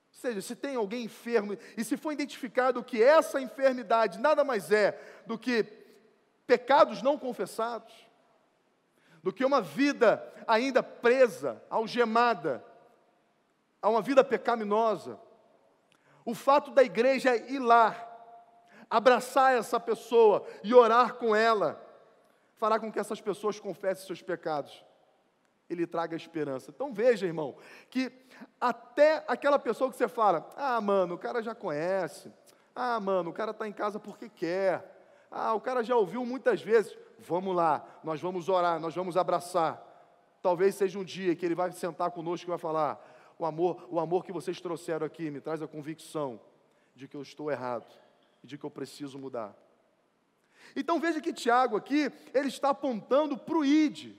[0.09, 4.71] Ou seja, se tem alguém enfermo e se for identificado que essa enfermidade nada mais
[4.71, 5.63] é do que
[6.45, 7.93] pecados não confessados,
[9.23, 12.63] do que uma vida ainda presa, algemada,
[13.81, 15.19] a uma vida pecaminosa,
[16.25, 18.07] o fato da igreja ir lá
[18.89, 21.81] abraçar essa pessoa e orar com ela,
[22.57, 24.84] fará com que essas pessoas confessem seus pecados.
[25.69, 26.69] Ele traga esperança.
[26.69, 27.55] Então veja, irmão,
[27.89, 28.12] que
[28.60, 32.31] até aquela pessoa que você fala, ah, mano, o cara já conhece,
[32.75, 36.62] ah, mano, o cara está em casa porque quer, ah, o cara já ouviu muitas
[36.62, 39.88] vezes, vamos lá, nós vamos orar, nós vamos abraçar.
[40.41, 42.99] Talvez seja um dia que ele vai sentar conosco e vai falar:
[43.38, 46.39] o amor, o amor que vocês trouxeram aqui me traz a convicção
[46.95, 47.91] de que eu estou errado
[48.43, 49.55] e de que eu preciso mudar.
[50.75, 54.15] Então veja que Tiago aqui, ele está apontando para o ID,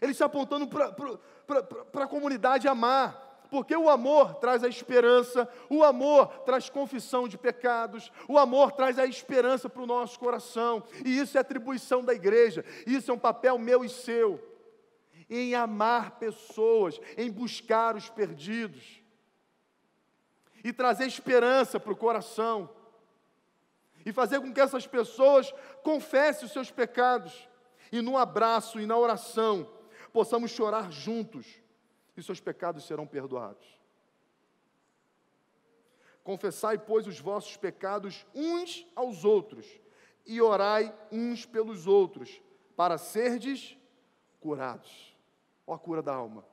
[0.00, 6.26] ele está apontando para a comunidade amar, porque o amor traz a esperança, o amor
[6.38, 11.36] traz confissão de pecados, o amor traz a esperança para o nosso coração, e isso
[11.36, 14.40] é atribuição da igreja, isso é um papel meu e seu,
[15.28, 19.02] em amar pessoas, em buscar os perdidos,
[20.64, 22.70] e trazer esperança para o coração
[24.06, 27.46] e fazer com que essas pessoas confessem os seus pecados
[27.92, 29.68] e no abraço e na oração
[30.10, 31.61] possamos chorar juntos
[32.16, 33.66] e seus pecados serão perdoados.
[36.22, 39.66] Confessai, pois, os vossos pecados uns aos outros
[40.24, 42.40] e orai uns pelos outros,
[42.76, 43.76] para serdes
[44.40, 45.16] curados.
[45.66, 46.44] Ó a cura da alma.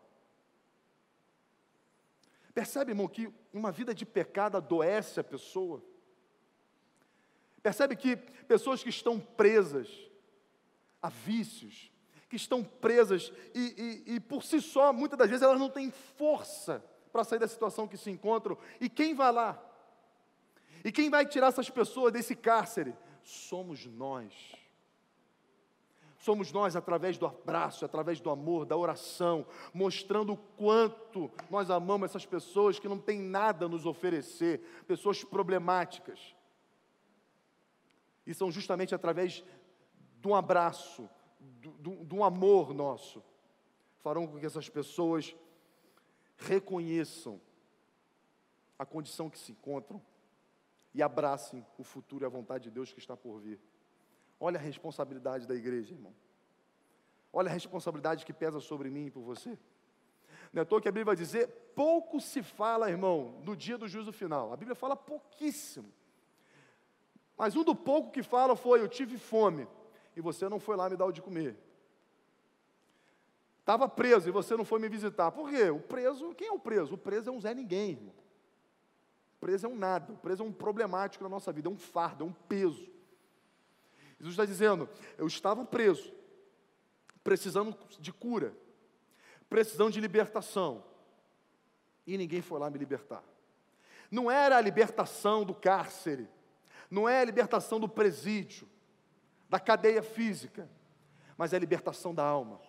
[2.53, 5.83] Percebe, irmão, que uma vida de pecado adoece a pessoa?
[7.61, 9.87] Percebe que pessoas que estão presas
[11.01, 11.91] a vícios,
[12.29, 15.91] que estão presas e, e, e por si só, muitas das vezes, elas não têm
[15.91, 18.57] força para sair da situação que se encontram.
[18.79, 19.59] E quem vai lá?
[20.85, 22.95] E quem vai tirar essas pessoas desse cárcere?
[23.23, 24.33] Somos nós.
[26.19, 32.09] Somos nós através do abraço, através do amor, da oração, mostrando o quanto nós amamos
[32.09, 36.35] essas pessoas que não têm nada a nos oferecer, pessoas problemáticas.
[38.27, 39.43] E são justamente através
[40.19, 43.23] de um abraço, de um amor nosso,
[43.99, 45.35] farão com que essas pessoas
[46.37, 47.39] reconheçam
[48.77, 50.01] a condição que se encontram
[50.93, 53.59] e abracem o futuro e a vontade de Deus que está por vir.
[54.39, 56.13] Olha a responsabilidade da igreja, irmão.
[57.31, 59.57] Olha a responsabilidade que pesa sobre mim e por você.
[60.51, 63.77] Não é à toa que a Bíblia vai dizer, pouco se fala, irmão, no dia
[63.77, 64.51] do juízo final.
[64.51, 65.91] A Bíblia fala pouquíssimo.
[67.37, 69.67] Mas um do pouco que fala foi: Eu tive fome
[70.19, 71.57] e você não foi lá me dar o de comer.
[73.61, 75.31] Estava preso e você não foi me visitar.
[75.31, 75.69] Por quê?
[75.69, 76.95] O preso, quem é o preso?
[76.95, 78.13] O preso é um Zé Ninguém, irmão.
[79.37, 80.11] O preso é um nada.
[80.11, 82.91] O preso é um problemático na nossa vida, é um fardo, é um peso.
[84.17, 86.13] Jesus está dizendo: Eu estava preso,
[87.23, 88.53] precisando de cura,
[89.49, 90.83] precisando de libertação,
[92.05, 93.23] e ninguém foi lá me libertar.
[94.11, 96.27] Não era a libertação do cárcere,
[96.91, 98.67] não é a libertação do presídio,
[99.49, 100.69] da cadeia física,
[101.37, 102.61] mas é a libertação da alma.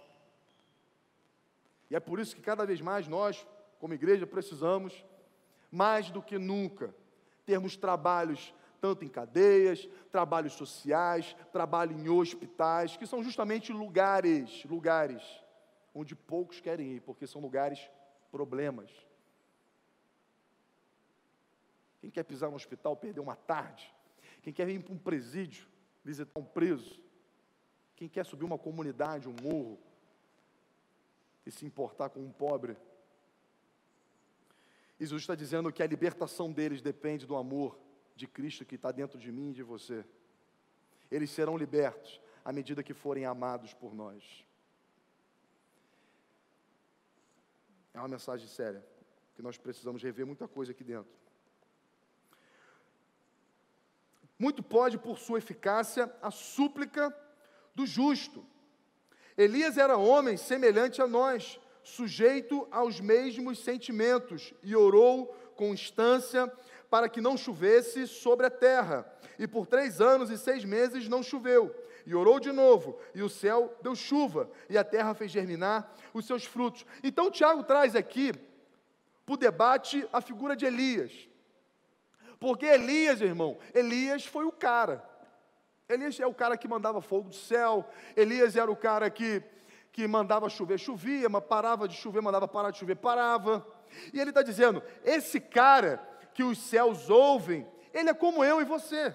[1.90, 3.46] E é por isso que cada vez mais nós,
[3.78, 5.04] como igreja, precisamos,
[5.70, 6.94] mais do que nunca,
[7.44, 15.22] termos trabalhos tanto em cadeias, trabalhos sociais, trabalho em hospitais, que são justamente lugares, lugares
[15.94, 17.90] onde poucos querem ir, porque são lugares
[18.32, 18.90] problemas.
[22.00, 23.94] Quem quer pisar no hospital, perder uma tarde.
[24.42, 25.68] Quem quer ir para um presídio,
[26.04, 27.00] visitar um preso,
[27.96, 29.78] quem quer subir uma comunidade, um morro,
[31.44, 32.76] e se importar com um pobre.
[34.98, 37.78] Jesus está dizendo que a libertação deles depende do amor
[38.14, 40.04] de Cristo que está dentro de mim e de você.
[41.10, 44.44] Eles serão libertos à medida que forem amados por nós.
[47.92, 48.84] É uma mensagem séria,
[49.34, 51.19] que nós precisamos rever muita coisa aqui dentro.
[54.40, 57.14] Muito pode, por sua eficácia, a súplica
[57.74, 58.42] do justo.
[59.36, 66.50] Elias era homem semelhante a nós, sujeito aos mesmos sentimentos, e orou com instância
[66.88, 69.04] para que não chovesse sobre a terra.
[69.38, 71.74] E por três anos e seis meses não choveu.
[72.06, 76.24] E orou de novo, e o céu deu chuva, e a terra fez germinar os
[76.24, 76.86] seus frutos.
[77.04, 78.32] Então Tiago traz aqui
[79.26, 81.29] para o debate a figura de Elias.
[82.40, 85.04] Porque Elias, irmão, Elias foi o cara.
[85.86, 87.84] Elias é o cara que mandava fogo do céu.
[88.16, 89.42] Elias era o cara que,
[89.92, 93.66] que mandava chover, chovia, mas parava de chover, mandava parar de chover, parava.
[94.14, 96.00] E ele está dizendo: esse cara
[96.32, 99.14] que os céus ouvem, ele é como eu e você.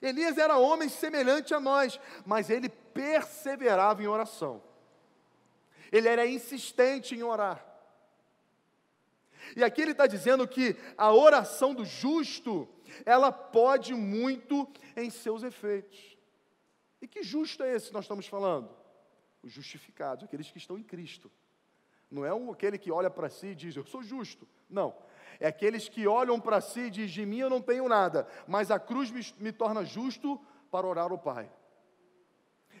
[0.00, 4.62] Elias era homem semelhante a nós, mas ele perseverava em oração.
[5.90, 7.71] Ele era insistente em orar.
[9.56, 12.68] E aqui ele está dizendo que a oração do justo,
[13.04, 16.16] ela pode muito em seus efeitos.
[17.00, 18.70] E que justo é esse que nós estamos falando?
[19.42, 21.30] Os justificados, aqueles que estão em Cristo.
[22.10, 24.46] Não é aquele que olha para si e diz, eu sou justo.
[24.68, 24.94] Não.
[25.40, 28.70] É aqueles que olham para si e dizem, de mim eu não tenho nada, mas
[28.70, 30.38] a cruz me, me torna justo
[30.70, 31.50] para orar ao Pai.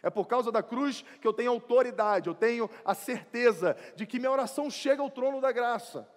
[0.02, 4.18] É por causa da cruz que eu tenho autoridade, eu tenho a certeza de que
[4.18, 6.08] minha oração chega ao trono da graça.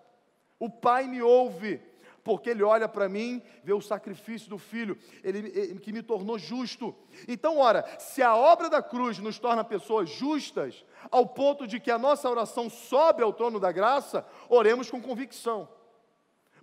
[0.59, 1.81] O Pai me ouve,
[2.23, 6.39] porque Ele olha para mim, vê o sacrifício do Filho, ele, ele, que me tornou
[6.39, 6.95] justo.
[7.27, 11.91] Então, ora, se a obra da cruz nos torna pessoas justas, ao ponto de que
[11.91, 15.69] a nossa oração sobe ao trono da graça, oremos com convicção,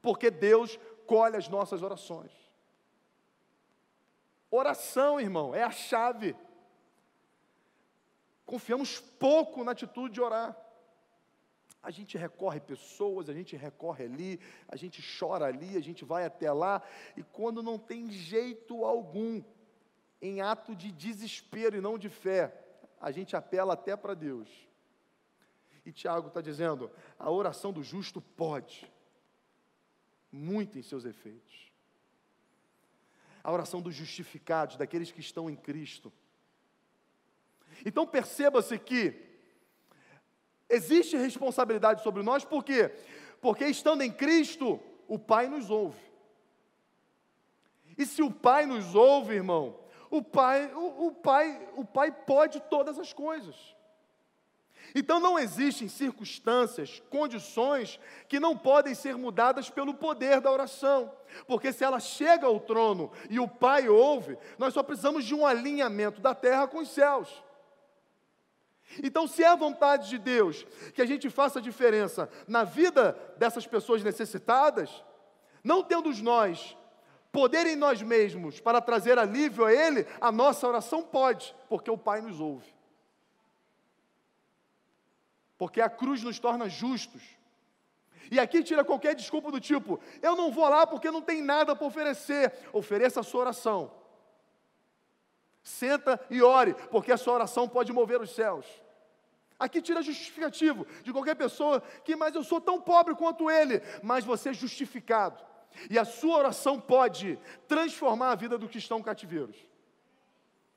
[0.01, 2.33] porque Deus colhe as nossas orações.
[4.51, 6.37] Oração, irmão, é a chave.
[8.45, 10.55] Confiamos pouco na atitude de orar.
[11.83, 16.25] A gente recorre pessoas, a gente recorre ali, a gente chora ali, a gente vai
[16.25, 16.81] até lá,
[17.17, 19.43] e quando não tem jeito algum,
[20.21, 22.57] em ato de desespero e não de fé,
[23.01, 24.49] a gente apela até para Deus.
[25.85, 28.91] E Tiago está dizendo: a oração do justo pode,
[30.31, 31.73] muito em seus efeitos.
[33.43, 36.13] A oração dos justificados, daqueles que estão em Cristo.
[37.85, 39.32] Então perceba-se que
[40.73, 42.91] Existe responsabilidade sobre nós, por quê?
[43.41, 46.01] Porque estando em Cristo, o Pai nos ouve.
[47.99, 49.79] E se o Pai nos ouve, irmão,
[50.11, 53.57] O pai, o, o pai, o pai pode todas as coisas.
[54.95, 61.11] Então não existem circunstâncias, condições que não podem ser mudadas pelo poder da oração.
[61.47, 65.47] Porque se ela chega ao trono e o Pai ouve, nós só precisamos de um
[65.47, 67.43] alinhamento da terra com os céus.
[69.03, 73.17] Então, se é a vontade de Deus que a gente faça a diferença na vida
[73.37, 75.05] dessas pessoas necessitadas,
[75.63, 76.77] não tendo nós
[77.31, 81.97] poder em nós mesmos para trazer alívio a Ele, a nossa oração pode, porque o
[81.97, 82.73] Pai nos ouve
[85.63, 87.23] porque a cruz nos torna justos.
[88.33, 91.77] E aqui tira qualquer desculpa do tipo: eu não vou lá porque não tem nada
[91.77, 92.53] para oferecer.
[92.73, 93.93] Ofereça a sua oração.
[95.63, 98.67] Senta e ore, porque a sua oração pode mover os céus.
[99.59, 104.25] Aqui tira justificativo de qualquer pessoa que, mas eu sou tão pobre quanto ele, mas
[104.25, 105.41] você é justificado.
[105.89, 109.57] E a sua oração pode transformar a vida do que estão cativeiros.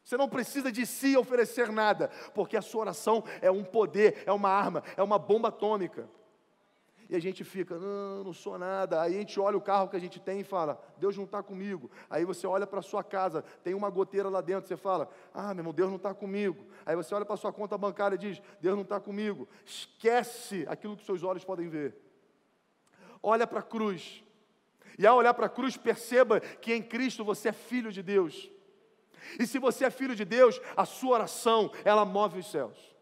[0.04, 4.32] Você não precisa de si oferecer nada, porque a sua oração é um poder, é
[4.32, 6.08] uma arma, é uma bomba atômica.
[7.10, 9.02] E a gente fica, não, não sou nada.
[9.02, 11.44] Aí a gente olha o carro que a gente tem e fala, Deus não está
[11.44, 11.90] comigo.
[12.10, 15.54] Aí você olha para a sua casa, tem uma goteira lá dentro, você fala, ah,
[15.54, 16.66] meu irmão, Deus não está comigo.
[16.86, 19.48] Aí você olha para a sua conta bancária e diz, Deus não está comigo.
[19.64, 21.96] Esquece aquilo que seus olhos podem ver.
[23.22, 24.24] Olha para a cruz.
[24.98, 28.50] E ao olhar para a cruz, perceba que em Cristo você é filho de Deus.
[29.40, 32.96] E se você é filho de Deus, a sua oração, ela move os céus.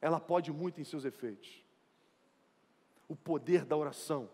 [0.00, 1.67] Ela pode muito em seus efeitos.
[3.08, 4.28] O poder da oração.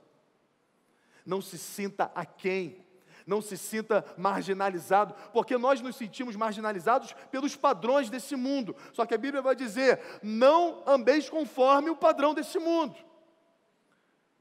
[1.24, 2.84] Não se sinta aquém,
[3.26, 8.76] não se sinta marginalizado, porque nós nos sentimos marginalizados pelos padrões desse mundo.
[8.92, 12.96] Só que a Bíblia vai dizer: não andeis conforme o padrão desse mundo.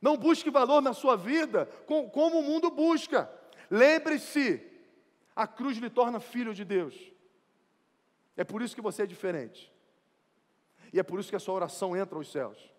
[0.02, 3.32] Não busque valor na sua vida como o mundo busca.
[3.69, 4.62] Lembre-se,
[5.34, 6.93] a cruz lhe torna filho de Deus.
[8.36, 9.72] É por isso que você é diferente.
[10.91, 12.72] E é por isso que a sua oração entra aos céus.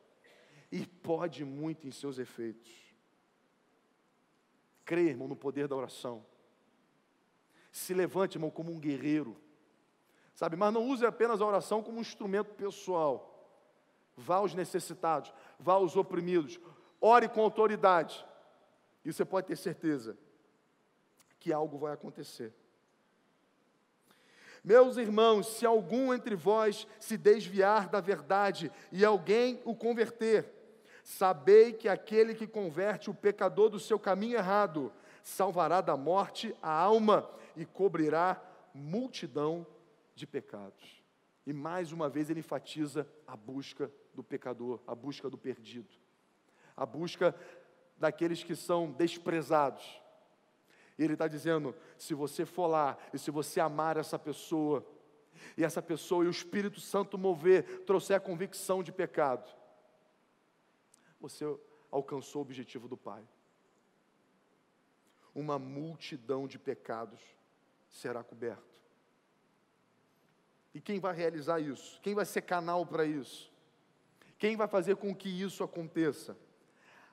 [0.75, 2.69] E pode muito em seus efeitos.
[4.85, 6.27] Crê, irmão, no poder da oração.
[7.71, 9.37] Se levante, irmão, como um guerreiro.
[10.35, 13.49] Sabe, mas não use apenas a oração como um instrumento pessoal.
[14.17, 16.59] Vá aos necessitados, vá aos oprimidos.
[17.01, 18.27] Ore com autoridade.
[19.05, 20.19] E você pode ter certeza
[21.39, 22.53] que algo vai acontecer.
[24.65, 30.64] Meus irmãos, se algum entre vós se desviar da verdade e alguém o converter,
[31.05, 36.73] sabei que aquele que converte o pecador do seu caminho errado salvará da morte a
[36.73, 38.43] alma e cobrirá
[38.75, 39.67] multidão
[40.15, 41.05] de pecados.
[41.47, 45.95] E mais uma vez ele enfatiza a busca do pecador, a busca do perdido,
[46.77, 47.35] a busca
[47.99, 50.03] daqueles que são desprezados,
[50.99, 54.85] e ele está dizendo: se você for lá e se você amar essa pessoa,
[55.57, 59.49] e essa pessoa e o Espírito Santo mover, trouxer a convicção de pecado,
[61.29, 61.45] você
[61.91, 63.27] alcançou o objetivo do Pai.
[65.35, 67.21] Uma multidão de pecados
[67.89, 68.75] será coberto.
[70.73, 72.01] E quem vai realizar isso?
[72.01, 73.53] Quem vai ser canal para isso?
[74.39, 76.37] Quem vai fazer com que isso aconteça?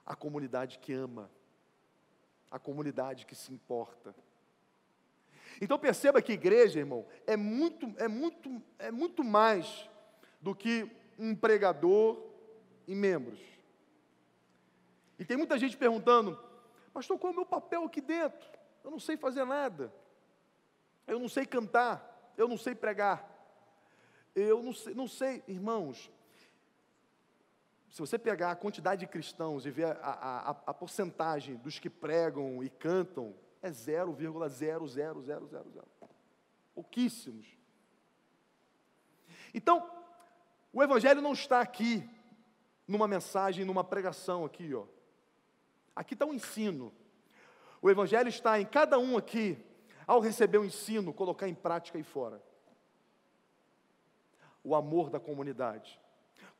[0.05, 1.29] A comunidade que ama
[2.51, 4.13] a comunidade que se importa.
[5.61, 9.89] Então perceba que igreja, irmão, é muito, é muito, é muito mais
[10.41, 12.21] do que um pregador
[12.85, 13.39] e membros.
[15.21, 16.37] E tem muita gente perguntando,
[16.91, 18.49] pastor, qual é o meu papel aqui dentro?
[18.83, 19.93] Eu não sei fazer nada.
[21.05, 23.29] Eu não sei cantar, eu não sei pregar.
[24.33, 26.11] Eu não sei, não sei, irmãos,
[27.91, 31.87] se você pegar a quantidade de cristãos e ver a, a, a porcentagem dos que
[31.87, 35.83] pregam e cantam, é 0,00000.
[36.73, 37.45] Pouquíssimos.
[39.53, 39.87] Então,
[40.73, 42.09] o Evangelho não está aqui
[42.87, 44.87] numa mensagem, numa pregação aqui, ó.
[45.95, 46.93] Aqui está um ensino.
[47.81, 49.57] O Evangelho está em cada um aqui,
[50.05, 52.41] ao receber o ensino, colocar em prática aí fora.
[54.63, 56.01] O amor da comunidade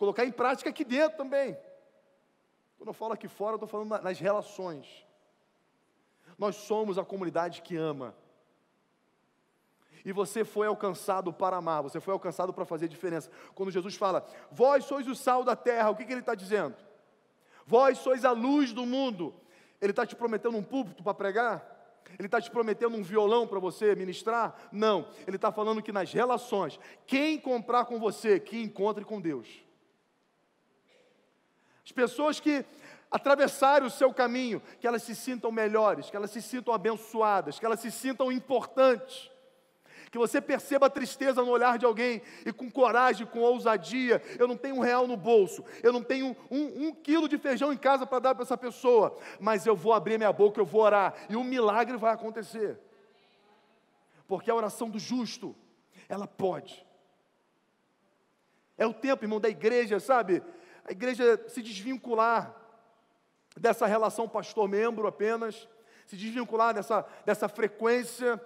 [0.02, 1.56] colocar em prática aqui dentro também.
[2.76, 5.06] Quando eu falo aqui fora, eu estou falando nas relações.
[6.40, 8.16] Nós somos a comunidade que ama.
[10.04, 13.30] E você foi alcançado para amar, você foi alcançado para fazer diferença.
[13.54, 16.76] Quando Jesus fala, vós sois o sal da terra, o que, que ele está dizendo?
[17.72, 19.34] Vós sois a luz do mundo.
[19.80, 21.56] Ele está te prometendo um púlpito para pregar?
[22.20, 24.54] Ele está te prometendo um violão para você ministrar?
[24.74, 25.08] Não.
[25.26, 29.48] Ele está falando que nas relações, quem comprar com você, que encontre com Deus.
[31.86, 32.66] As pessoas que
[33.10, 37.66] atravessarem o seu caminho, que elas se sintam melhores, que elas se sintam abençoadas, que
[37.66, 39.32] elas se sintam importantes,
[40.12, 44.22] Que você perceba a tristeza no olhar de alguém e com coragem, com ousadia.
[44.38, 47.72] Eu não tenho um real no bolso, eu não tenho um, um quilo de feijão
[47.72, 50.82] em casa para dar para essa pessoa, mas eu vou abrir minha boca, eu vou
[50.82, 52.78] orar e um milagre vai acontecer.
[54.28, 55.56] Porque a oração do justo,
[56.10, 56.86] ela pode.
[58.78, 60.44] É o tempo, irmão, da igreja, sabe?
[60.84, 62.54] A igreja se desvincular
[63.56, 65.70] dessa relação pastor-membro apenas,
[66.06, 68.42] se desvincular dessa, dessa frequência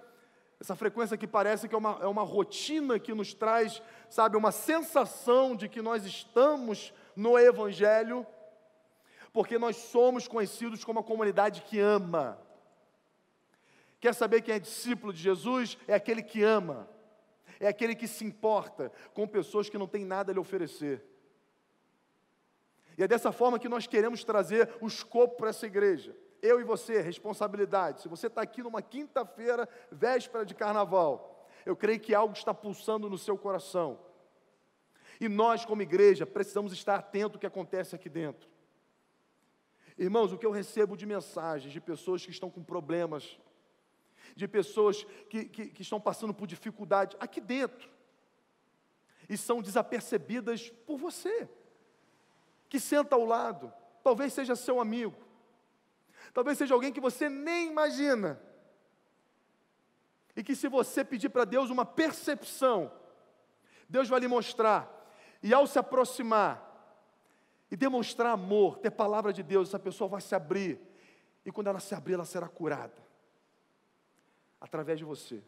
[0.58, 4.50] essa frequência que parece que é uma, é uma rotina que nos traz, sabe, uma
[4.50, 8.26] sensação de que nós estamos no Evangelho,
[9.32, 12.40] porque nós somos conhecidos como a comunidade que ama.
[14.00, 15.76] Quer saber quem é discípulo de Jesus?
[15.86, 16.88] É aquele que ama,
[17.60, 21.04] é aquele que se importa com pessoas que não têm nada a lhe oferecer.
[22.96, 26.64] E é dessa forma que nós queremos trazer o escopo para essa igreja eu e
[26.64, 28.02] você, responsabilidade.
[28.02, 33.10] Se você está aqui numa quinta-feira, véspera de carnaval, eu creio que algo está pulsando
[33.10, 33.98] no seu coração.
[35.20, 38.48] E nós, como igreja, precisamos estar atentos ao que acontece aqui dentro.
[39.98, 43.38] Irmãos, o que eu recebo de mensagens de pessoas que estão com problemas,
[44.34, 47.90] de pessoas que, que, que estão passando por dificuldade aqui dentro,
[49.28, 51.48] e são desapercebidas por você,
[52.68, 53.72] que senta ao lado,
[54.04, 55.25] talvez seja seu amigo,
[56.32, 58.40] Talvez seja alguém que você nem imagina.
[60.34, 62.92] E que se você pedir para Deus uma percepção,
[63.88, 64.92] Deus vai lhe mostrar.
[65.42, 66.64] E ao se aproximar
[67.70, 70.80] e demonstrar amor, ter palavra de Deus, essa pessoa vai se abrir.
[71.44, 73.02] E quando ela se abrir, ela será curada.
[74.60, 75.42] Através de você.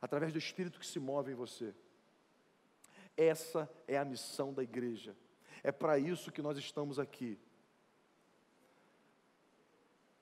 [0.00, 1.74] Através do Espírito que se move em você.
[3.16, 5.16] Essa é a missão da igreja.
[5.62, 7.38] É para isso que nós estamos aqui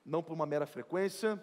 [0.05, 1.43] não por uma mera frequência,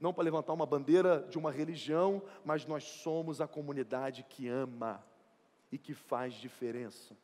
[0.00, 5.04] não para levantar uma bandeira de uma religião, mas nós somos a comunidade que ama
[5.70, 7.16] e que faz diferença.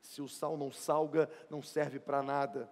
[0.00, 2.70] Se o sal não salga, não serve para nada.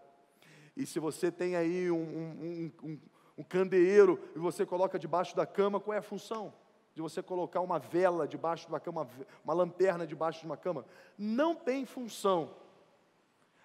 [0.76, 3.00] E se você tem aí um, um, um,
[3.38, 6.52] um, candeeiro e você coloca debaixo da cama, qual é a função?
[6.94, 9.08] De você colocar uma vela debaixo da cama,
[9.44, 10.84] uma lanterna debaixo de uma cama?
[11.16, 12.54] Não tem função.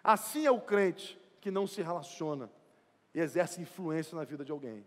[0.03, 2.49] Assim é o crente que não se relaciona
[3.13, 4.85] e exerce influência na vida de alguém.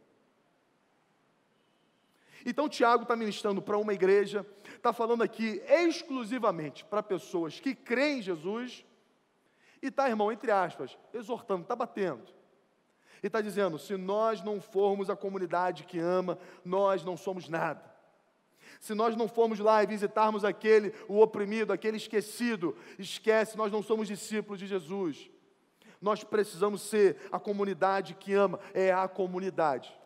[2.46, 4.46] Então, Tiago está ministrando para uma igreja,
[4.76, 8.84] está falando aqui exclusivamente para pessoas que creem em Jesus,
[9.82, 12.22] e está, irmão, entre aspas, exortando, está batendo.
[13.22, 17.94] E está dizendo: se nós não formos a comunidade que ama, nós não somos nada.
[18.80, 23.82] Se nós não formos lá e visitarmos aquele, o oprimido, aquele esquecido, esquece, nós não
[23.82, 25.30] somos discípulos de Jesus.
[26.05, 29.98] Nós precisamos ser a comunidade que ama, é a comunidade.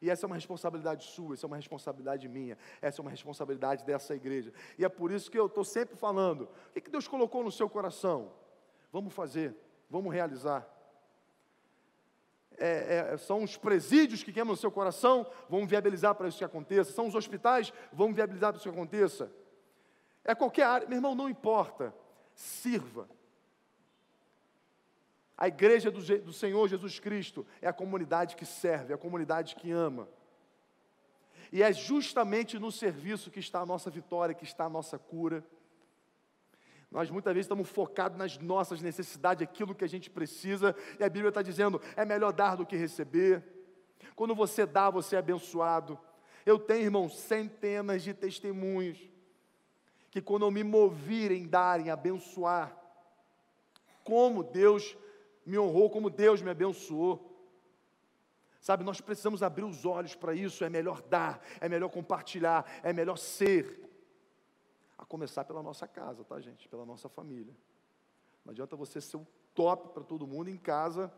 [0.00, 3.84] E essa é uma responsabilidade sua, essa é uma responsabilidade minha, essa é uma responsabilidade
[3.84, 4.50] dessa igreja.
[4.78, 7.68] E é por isso que eu estou sempre falando: o que Deus colocou no seu
[7.68, 8.32] coração?
[8.90, 9.54] Vamos fazer,
[9.90, 10.66] vamos realizar.
[12.56, 16.44] É, é, são os presídios que queimam no seu coração, vamos viabilizar para isso que
[16.44, 16.92] aconteça.
[16.92, 19.30] São os hospitais, vamos viabilizar para isso que aconteça.
[20.24, 21.94] É qualquer área, meu irmão, não importa.
[22.34, 23.17] Sirva.
[25.38, 29.54] A igreja do, do Senhor Jesus Cristo é a comunidade que serve, é a comunidade
[29.54, 30.08] que ama.
[31.52, 35.46] E é justamente no serviço que está a nossa vitória, que está a nossa cura.
[36.90, 41.08] Nós muitas vezes estamos focados nas nossas necessidades, aquilo que a gente precisa, e a
[41.08, 43.44] Bíblia está dizendo: é melhor dar do que receber.
[44.16, 45.96] Quando você dá, você é abençoado.
[46.44, 48.98] Eu tenho, irmão, centenas de testemunhos
[50.10, 52.76] que quando eu me mover em dar, em abençoar,
[54.02, 54.96] como Deus
[55.48, 57.24] me honrou, como Deus me abençoou.
[58.60, 60.62] Sabe, nós precisamos abrir os olhos para isso.
[60.62, 63.82] É melhor dar, é melhor compartilhar, é melhor ser.
[64.98, 66.68] A começar pela nossa casa, tá, gente?
[66.68, 67.56] Pela nossa família.
[68.44, 71.10] Não adianta você ser o top para todo mundo em casa,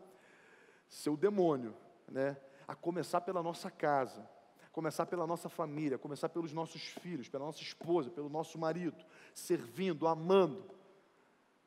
[0.87, 1.75] ser o demônio,
[2.07, 2.37] né?
[2.65, 4.29] A começar pela nossa casa,
[4.71, 9.03] começar pela nossa família, começar pelos nossos filhos, pela nossa esposa, pelo nosso marido,
[9.33, 10.63] servindo, amando,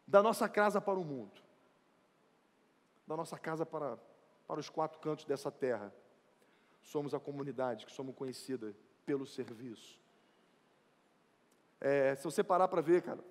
[0.07, 1.44] da nossa casa para o mundo
[3.07, 3.99] da nossa casa para,
[4.47, 5.93] para os quatro cantos dessa terra.
[6.83, 8.75] Somos a comunidade que somos conhecida
[9.05, 10.01] pelo serviço.
[11.81, 13.23] É, se você parar para ver, cara,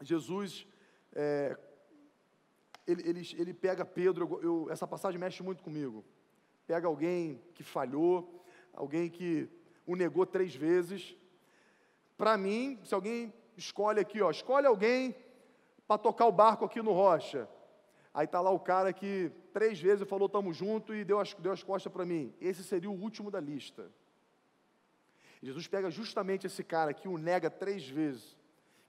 [0.00, 0.66] Jesus,
[1.12, 1.56] é,
[2.86, 6.04] ele, ele, ele, pega Pedro, eu, essa passagem mexe muito comigo.
[6.66, 9.48] Pega alguém que falhou, alguém que
[9.84, 11.16] o negou três vezes.
[12.16, 15.16] Para mim, se alguém escolhe aqui, ó, escolhe alguém
[15.86, 17.48] para tocar o barco aqui no Rocha.
[18.16, 21.52] Aí tá lá o cara que três vezes falou tamo junto e deu as, deu
[21.52, 22.32] as costas para mim.
[22.40, 23.92] Esse seria o último da lista.
[25.42, 28.34] Jesus pega justamente esse cara que o nega três vezes,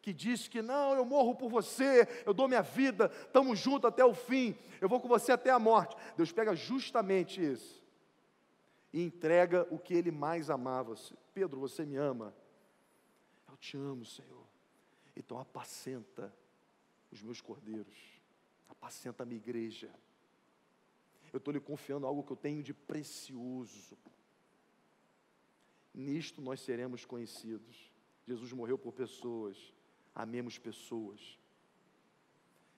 [0.02, 4.06] que diz que não, eu morro por você, eu dou minha vida, estamos juntos até
[4.06, 5.98] o fim, eu vou com você até a morte.
[6.16, 7.84] Deus pega justamente esse
[8.94, 10.96] e entrega o que ele mais amava.
[11.34, 12.34] Pedro, você me ama?
[13.50, 14.48] Eu te amo, Senhor.
[15.18, 16.34] Então apacenta
[17.12, 18.17] os meus cordeiros,
[18.70, 19.90] apacenta a minha igreja.
[21.32, 23.98] Eu estou lhe confiando algo que eu tenho de precioso.
[25.94, 27.92] Nisto nós seremos conhecidos.
[28.26, 29.74] Jesus morreu por pessoas,
[30.14, 31.40] amemos pessoas.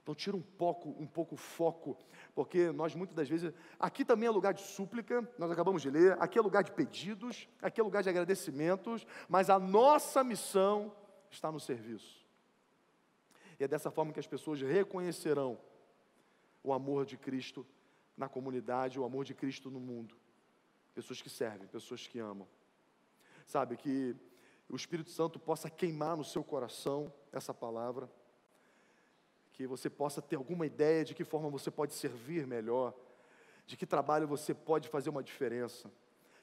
[0.01, 1.97] Então tira um pouco, um pouco o foco,
[2.33, 6.17] porque nós muitas das vezes, aqui também é lugar de súplica, nós acabamos de ler,
[6.19, 10.95] aqui é lugar de pedidos, aqui é lugar de agradecimentos, mas a nossa missão
[11.29, 12.25] está no serviço.
[13.59, 15.59] E é dessa forma que as pessoas reconhecerão
[16.63, 17.65] o amor de Cristo
[18.17, 20.15] na comunidade, o amor de Cristo no mundo.
[20.93, 22.47] Pessoas que servem, pessoas que amam
[23.49, 24.15] sabe, que
[24.69, 28.07] o Espírito Santo possa queimar no seu coração essa palavra,
[29.53, 32.93] que você possa ter alguma ideia de que forma você pode servir melhor,
[33.65, 35.91] de que trabalho você pode fazer uma diferença,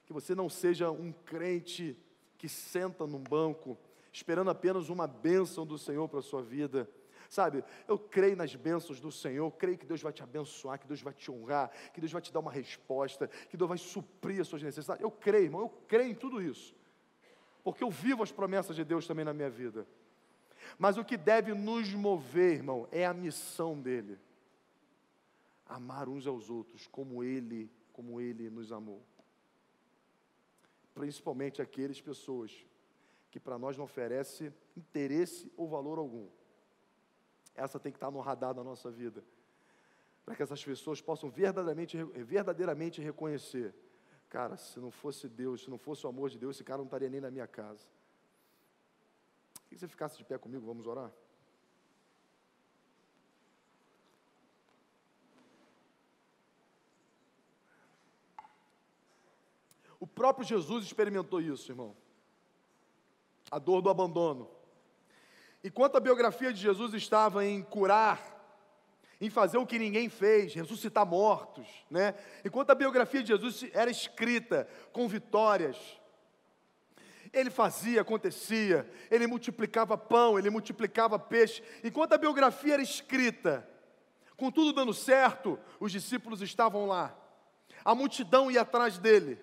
[0.04, 1.96] que você não seja um crente
[2.36, 3.78] que senta num banco
[4.12, 6.88] esperando apenas uma bênção do Senhor para a sua vida.
[7.28, 11.02] Sabe, eu creio nas bênçãos do Senhor, creio que Deus vai te abençoar, que Deus
[11.02, 14.48] vai te honrar, que Deus vai te dar uma resposta, que Deus vai suprir as
[14.48, 15.02] suas necessidades.
[15.02, 16.74] Eu creio, irmão, eu creio em tudo isso
[17.66, 19.88] porque eu vivo as promessas de Deus também na minha vida.
[20.78, 24.16] Mas o que deve nos mover, irmão, é a missão dele.
[25.66, 29.02] Amar uns aos outros como ele, como ele nos amou.
[30.94, 32.64] Principalmente aqueles pessoas
[33.32, 36.28] que para nós não oferece interesse ou valor algum.
[37.56, 39.24] Essa tem que estar no radar da nossa vida.
[40.24, 43.74] Para que essas pessoas possam verdadeiramente, verdadeiramente reconhecer
[44.28, 46.84] Cara, se não fosse Deus, se não fosse o amor de Deus, esse cara não
[46.84, 47.86] estaria nem na minha casa.
[49.64, 51.12] Queria que você ficasse de pé comigo, vamos orar?
[59.98, 61.96] O próprio Jesus experimentou isso, irmão.
[63.50, 64.50] A dor do abandono.
[65.62, 68.36] Enquanto a biografia de Jesus estava em curar
[69.20, 72.14] em fazer o que ninguém fez, ressuscitar mortos, né?
[72.44, 75.76] Enquanto a biografia de Jesus era escrita com vitórias,
[77.32, 81.62] ele fazia, acontecia, ele multiplicava pão, ele multiplicava peixe.
[81.82, 83.68] Enquanto a biografia era escrita,
[84.36, 87.16] com tudo dando certo, os discípulos estavam lá.
[87.84, 89.38] A multidão ia atrás dele.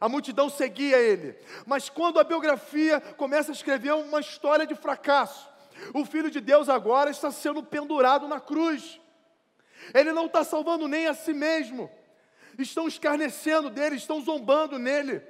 [0.00, 1.36] A multidão seguia ele.
[1.66, 5.48] Mas quando a biografia começa a escrever uma história de fracasso,
[5.92, 9.00] o filho de Deus agora está sendo pendurado na cruz.
[9.92, 11.90] Ele não está salvando nem a si mesmo.
[12.58, 15.22] Estão escarnecendo dele, estão zombando nele.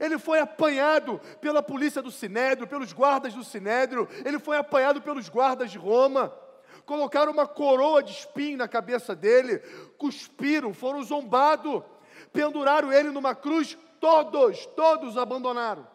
[0.00, 5.28] Ele foi apanhado pela polícia do Sinédrio, pelos guardas do Sinédrio, ele foi apanhado pelos
[5.28, 6.32] guardas de Roma.
[6.84, 9.58] Colocaram uma coroa de espinho na cabeça dele,
[9.98, 11.82] cuspiram, foram zombados,
[12.32, 15.86] penduraram ele numa cruz, todos, todos abandonaram.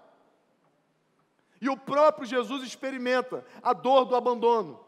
[1.61, 4.83] E o próprio Jesus experimenta a dor do abandono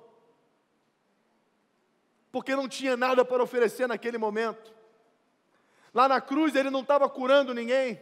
[2.36, 4.74] porque não tinha nada para oferecer naquele momento.
[5.93, 7.97] Lá na cruz ele não estava curando ninguém.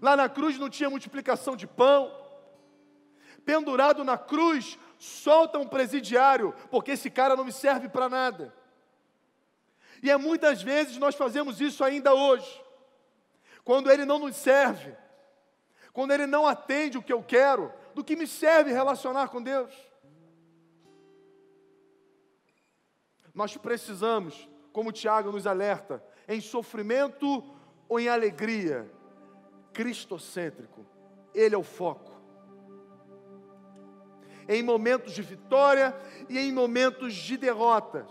[0.00, 2.10] Lá na cruz não tinha multiplicação de pão.
[3.44, 8.50] Pendurado na cruz, solta um presidiário, porque esse cara não me serve para nada.
[10.02, 12.63] E é muitas vezes nós fazemos isso ainda hoje.
[13.64, 14.94] Quando ele não nos serve,
[15.92, 19.72] quando ele não atende o que eu quero, do que me serve relacionar com Deus?
[23.34, 27.42] Nós precisamos, como Tiago nos alerta, em sofrimento
[27.88, 28.90] ou em alegria,
[29.72, 30.86] cristocêntrico.
[31.34, 32.12] Ele é o foco.
[34.48, 35.96] Em momentos de vitória
[36.28, 38.06] e em momentos de derrotas,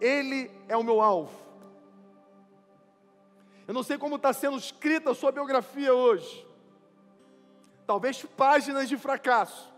[0.00, 1.47] Ele é o meu alvo.
[3.68, 6.46] Eu não sei como está sendo escrita a sua biografia hoje.
[7.86, 9.70] Talvez páginas de fracasso.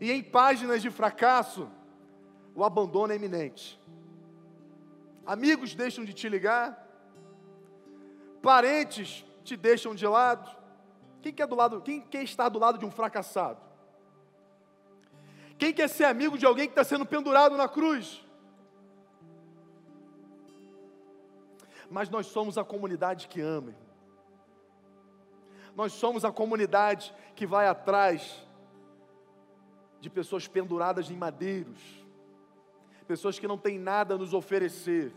[0.00, 1.70] E em páginas de fracasso,
[2.56, 3.80] o abandono é iminente.
[5.24, 6.84] Amigos deixam de te ligar,
[8.42, 10.50] parentes te deixam de lado.
[11.22, 13.60] Quem quer do lado, quem quer estar do lado de um fracassado?
[15.56, 18.20] Quem quer ser amigo de alguém que está sendo pendurado na cruz?
[21.90, 23.74] Mas nós somos a comunidade que ama.
[25.74, 28.46] Nós somos a comunidade que vai atrás
[30.00, 31.98] de pessoas penduradas em madeiros
[33.08, 35.14] pessoas que não têm nada a nos oferecer,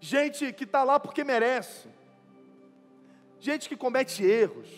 [0.00, 1.88] gente que está lá porque merece,
[3.38, 4.68] gente que comete erros,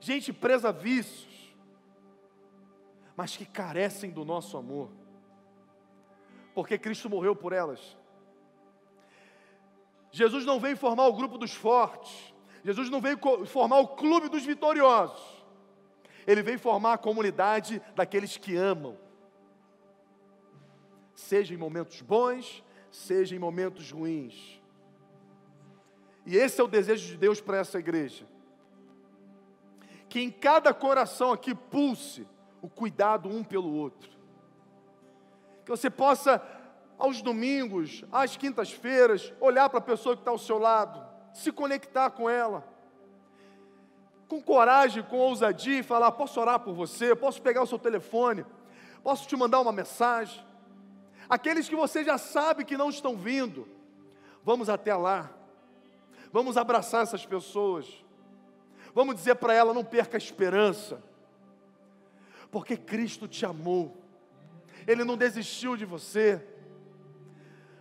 [0.00, 1.54] gente presa a vícios,
[3.14, 4.90] mas que carecem do nosso amor,
[6.54, 7.98] porque Cristo morreu por elas.
[10.14, 14.44] Jesus não veio formar o grupo dos fortes, Jesus não veio formar o clube dos
[14.44, 15.44] vitoriosos,
[16.24, 18.96] ele veio formar a comunidade daqueles que amam,
[21.16, 22.62] seja em momentos bons,
[22.92, 24.62] seja em momentos ruins.
[26.24, 28.24] E esse é o desejo de Deus para essa igreja.
[30.08, 32.24] Que em cada coração aqui pulse
[32.62, 34.10] o cuidado um pelo outro.
[35.64, 36.38] Que você possa,
[36.98, 42.10] aos domingos, às quintas-feiras, olhar para a pessoa que está ao seu lado, se conectar
[42.10, 42.66] com ela.
[44.28, 48.44] Com coragem, com ousadia, e falar: posso orar por você, posso pegar o seu telefone,
[49.02, 50.44] posso te mandar uma mensagem.
[51.28, 53.68] Aqueles que você já sabe que não estão vindo,
[54.42, 55.30] vamos até lá,
[56.32, 58.04] vamos abraçar essas pessoas,
[58.94, 61.02] vamos dizer para ela: não perca a esperança,
[62.50, 63.96] porque Cristo te amou,
[64.86, 66.53] Ele não desistiu de você.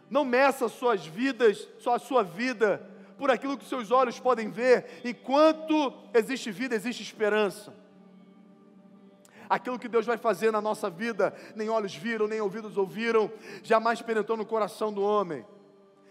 [0.09, 2.87] Não meça suas vidas, só a sua vida,
[3.17, 5.01] por aquilo que seus olhos podem ver.
[5.03, 7.73] Enquanto existe vida, existe esperança
[9.49, 13.31] aquilo que Deus vai fazer na nossa vida, nem olhos viram, nem ouvidos ouviram,
[13.61, 15.45] jamais penetrou no coração do homem.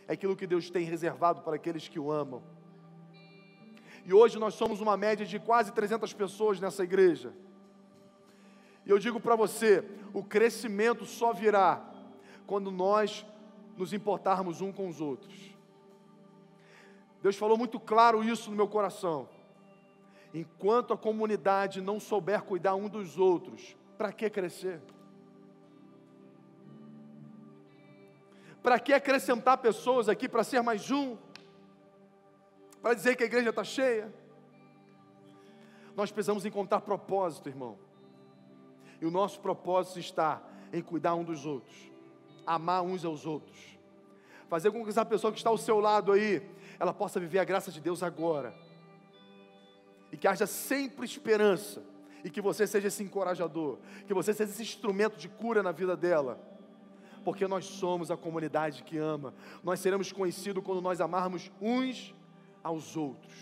[0.07, 2.43] É aquilo que Deus tem reservado para aqueles que o amam.
[4.05, 7.33] E hoje nós somos uma média de quase 300 pessoas nessa igreja.
[8.87, 11.85] E eu digo para você: o crescimento só virá
[12.47, 13.25] quando nós
[13.77, 15.55] nos importarmos um com os outros.
[17.23, 19.29] Deus falou muito claro isso no meu coração.
[20.35, 24.81] Enquanto a comunidade não souber cuidar um dos outros, para que crescer?
[28.63, 31.17] Para que acrescentar pessoas aqui para ser mais um?
[32.81, 34.13] Para dizer que a igreja está cheia?
[35.95, 37.79] Nós precisamos encontrar propósito, irmão.
[39.01, 40.43] E o nosso propósito está
[40.73, 41.92] em cuidar um dos outros,
[42.47, 43.59] amar uns aos outros,
[44.49, 46.43] fazer com que essa pessoa que está ao seu lado aí,
[46.79, 48.55] ela possa viver a graça de Deus agora
[50.13, 51.83] e que haja sempre esperança,
[52.23, 55.97] e que você seja esse encorajador, que você seja esse instrumento de cura na vida
[55.97, 56.39] dela,
[57.25, 59.35] porque nós somos a comunidade que ama,
[59.65, 62.15] nós seremos conhecidos quando nós amarmos uns
[62.63, 63.33] aos outros.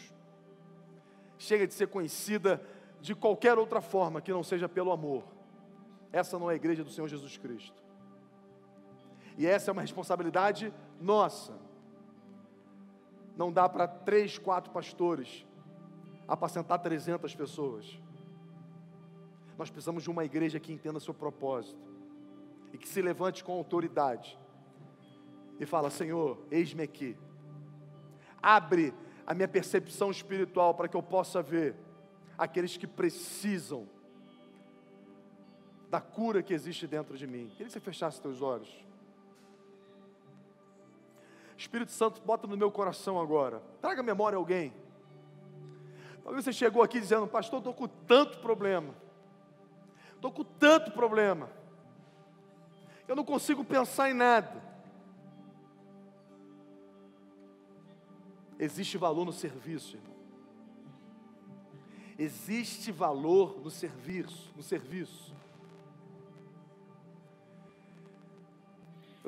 [1.36, 2.62] Chega de ser conhecida
[3.00, 5.24] de qualquer outra forma que não seja pelo amor.
[6.12, 7.79] Essa não é a igreja do Senhor Jesus Cristo.
[9.36, 11.58] E essa é uma responsabilidade nossa.
[13.36, 15.46] Não dá para três, quatro pastores
[16.28, 17.98] apacentar 300 pessoas.
[19.58, 21.80] Nós precisamos de uma igreja que entenda seu propósito
[22.72, 24.38] e que se levante com autoridade
[25.58, 27.16] e fala: Senhor, eis-me aqui.
[28.42, 28.94] Abre
[29.26, 31.76] a minha percepção espiritual para que eu possa ver
[32.38, 33.86] aqueles que precisam
[35.90, 37.48] da cura que existe dentro de mim.
[37.50, 38.89] Queria que você fechasse seus olhos.
[41.60, 43.62] Espírito Santo, bota no meu coração agora.
[43.80, 44.72] Traga memória a alguém
[46.30, 48.94] Talvez você chegou aqui dizendo, pastor, estou com tanto problema.
[50.14, 51.50] Estou com tanto problema.
[53.08, 54.62] Eu não consigo pensar em nada.
[58.58, 60.16] Existe valor no serviço, irmão.
[62.18, 65.34] Existe valor no serviço, no serviço.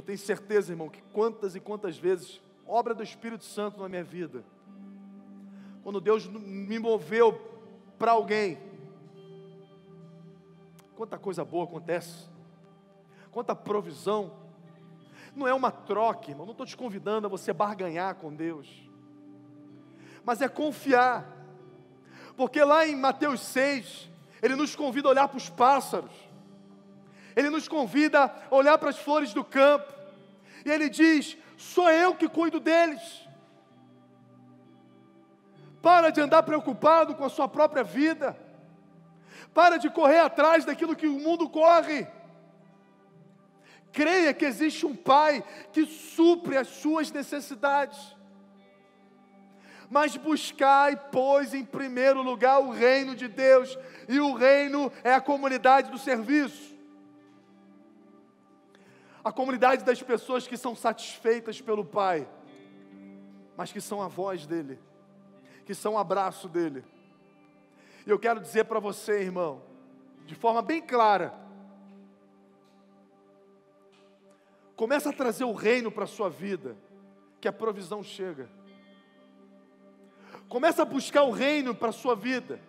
[0.02, 4.02] Eu tenho certeza, irmão, que quantas e quantas vezes, obra do Espírito Santo na minha
[4.02, 4.44] vida,
[5.84, 7.40] quando Deus me moveu
[8.00, 8.58] para alguém.
[10.96, 12.26] Quanta coisa boa acontece,
[13.30, 14.32] quanta provisão.
[15.36, 16.46] Não é uma troca, irmão.
[16.46, 18.68] Não estou te convidando a você barganhar com Deus,
[20.24, 21.30] mas é confiar,
[22.36, 24.10] porque lá em Mateus 6,
[24.42, 26.10] Ele nos convida a olhar para os pássaros,
[27.34, 29.92] Ele nos convida a olhar para as flores do campo,
[30.64, 33.00] e Ele diz: Sou eu que cuido deles.
[35.80, 38.36] Para de andar preocupado com a sua própria vida.
[39.52, 42.06] Para de correr atrás daquilo que o mundo corre.
[43.92, 48.16] Creia que existe um Pai que supre as suas necessidades.
[49.90, 53.78] Mas buscai, pois, em primeiro lugar o reino de Deus,
[54.08, 56.71] e o reino é a comunidade do serviço.
[59.24, 62.28] A comunidade das pessoas que são satisfeitas pelo Pai,
[63.56, 64.78] mas que são a voz dEle
[65.64, 66.84] que são um abraço dele.
[68.04, 69.62] E eu quero dizer para você, irmão,
[70.26, 71.32] de forma bem clara,
[74.82, 76.76] Começa a trazer o reino para a sua vida,
[77.40, 78.50] que a provisão chega.
[80.48, 82.60] Começa a buscar o reino para a sua vida.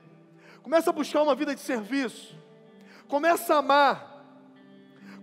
[0.62, 2.38] Começa a buscar uma vida de serviço.
[3.08, 4.13] Começa a amar.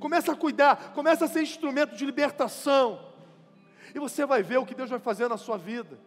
[0.00, 2.98] Começa a cuidar, começa a ser instrumento de libertação.
[3.94, 5.98] E você vai ver o que Deus vai fazer na sua vida.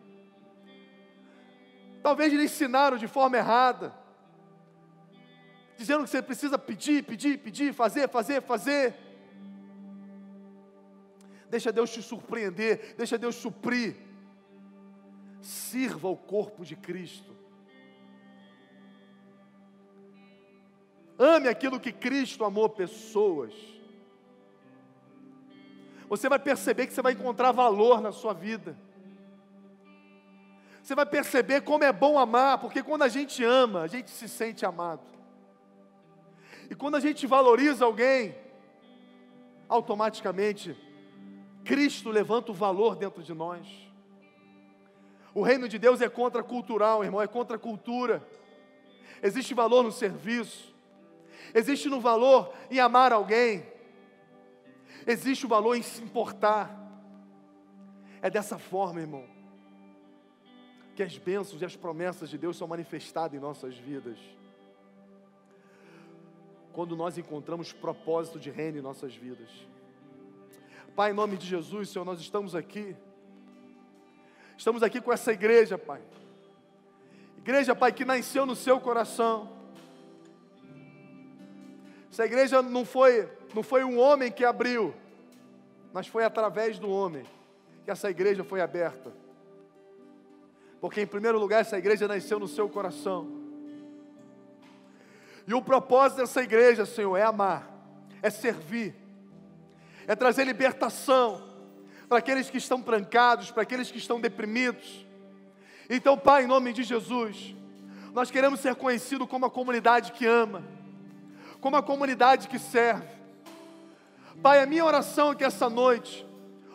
[2.02, 3.94] Talvez lhe ensinaram de forma errada,
[5.78, 8.96] dizendo que você precisa pedir, pedir, pedir, fazer, fazer, fazer.
[11.50, 13.96] Deixa Deus te surpreender, deixa Deus suprir.
[15.40, 17.32] Sirva o corpo de Cristo.
[21.18, 23.54] Ame aquilo que Cristo amou pessoas.
[26.10, 28.78] Você vai perceber que você vai encontrar valor na sua vida.
[30.82, 34.28] Você vai perceber como é bom amar, porque quando a gente ama, a gente se
[34.28, 35.02] sente amado.
[36.70, 38.36] E quando a gente valoriza alguém,
[39.70, 40.76] automaticamente
[41.64, 43.66] Cristo levanta o valor dentro de nós.
[45.34, 48.22] O reino de Deus é contracultural, irmão, é contra a cultura.
[49.22, 50.76] Existe valor no serviço,
[51.54, 53.66] existe no valor em amar alguém,
[55.06, 56.80] existe o valor em se importar.
[58.22, 59.26] É dessa forma, irmão,
[60.96, 64.18] que as bênçãos e as promessas de Deus são manifestadas em nossas vidas.
[66.72, 69.50] Quando nós encontramos propósito de reino em nossas vidas.
[70.96, 72.96] Pai, em nome de Jesus, Senhor, nós estamos aqui.
[74.58, 76.02] Estamos aqui com essa igreja, Pai.
[77.40, 79.52] Igreja, Pai, que nasceu no seu coração.
[82.12, 84.94] Essa igreja não foi, não foi um homem que abriu,
[85.94, 87.26] mas foi através do homem
[87.84, 89.14] que essa igreja foi aberta.
[90.82, 93.42] Porque, em primeiro lugar, essa igreja nasceu no seu coração.
[95.48, 97.70] E o propósito dessa igreja, Senhor, é amar,
[98.22, 98.96] é servir,
[100.08, 101.42] é trazer libertação
[102.08, 105.06] para aqueles que estão trancados, para aqueles que estão deprimidos.
[105.90, 107.56] Então, Pai, em nome de Jesus,
[108.14, 110.64] nós queremos ser conhecidos como a comunidade que ama,
[111.60, 113.23] como a comunidade que serve.
[114.44, 116.28] Pai, a minha oração é que essa noite,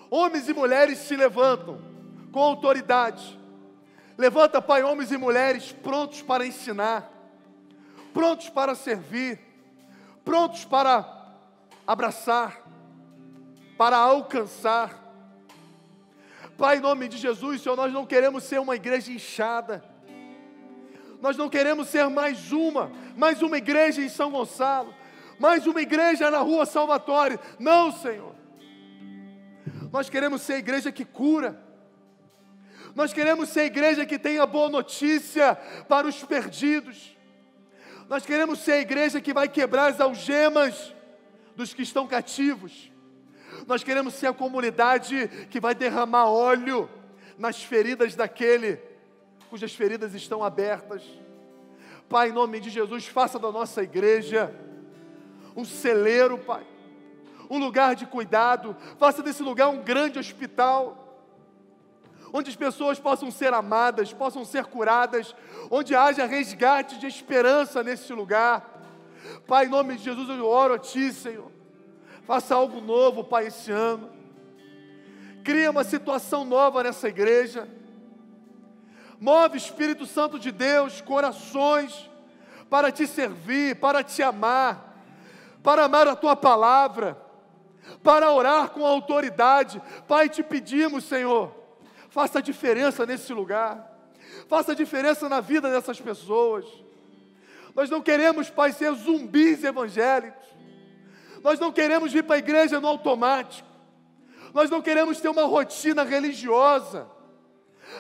[0.09, 1.79] homens e mulheres se levantam
[2.33, 3.39] com autoridade.
[4.16, 7.12] Levanta, Pai, homens e mulheres prontos para ensinar,
[8.14, 9.39] prontos para servir,
[10.25, 11.07] prontos para
[11.87, 12.59] abraçar,
[13.77, 15.05] para alcançar.
[16.57, 19.85] Pai, em nome de Jesus, Senhor, nós não queremos ser uma igreja inchada.
[21.21, 24.95] Nós não queremos ser mais uma, mais uma igreja em São Gonçalo,
[25.39, 27.39] mais uma igreja na rua Salvatore.
[27.59, 28.34] Não, Senhor.
[29.93, 31.59] Nós queremos ser a igreja que cura.
[32.95, 35.55] Nós queremos ser a igreja que tenha boa notícia
[35.89, 37.16] para os perdidos.
[38.09, 40.95] Nós queremos ser a igreja que vai quebrar as algemas
[41.55, 42.91] dos que estão cativos.
[43.66, 46.89] Nós queremos ser a comunidade que vai derramar óleo
[47.39, 48.80] nas feridas daquele
[49.49, 51.03] cujas feridas estão abertas.
[52.09, 54.55] Pai, em nome de Jesus, faça da nossa igreja
[55.59, 56.65] um celeiro, Pai,
[57.51, 61.21] um lugar de cuidado, faça desse lugar um grande hospital,
[62.33, 65.35] onde as pessoas possam ser amadas, possam ser curadas,
[65.69, 68.79] onde haja resgate de esperança nesse lugar.
[69.49, 71.51] Pai, em nome de Jesus, eu oro a Ti, Senhor
[72.25, 74.11] Faça algo novo, Pai, esse ano.
[75.43, 77.67] Cria uma situação nova nessa igreja.
[79.19, 82.09] Move, Espírito Santo de Deus, corações
[82.69, 84.88] para te servir, para te amar,
[85.63, 87.17] para amar a tua palavra,
[88.03, 89.83] para orar com autoridade.
[90.07, 91.53] Pai, te pedimos, Senhor,
[92.11, 93.97] faça diferença nesse lugar,
[94.49, 96.65] faça diferença na vida dessas pessoas.
[97.75, 100.47] Nós não queremos, Pai, ser zumbis evangélicos.
[101.43, 103.69] Nós não queremos vir para a igreja no automático.
[104.53, 107.07] Nós não queremos ter uma rotina religiosa.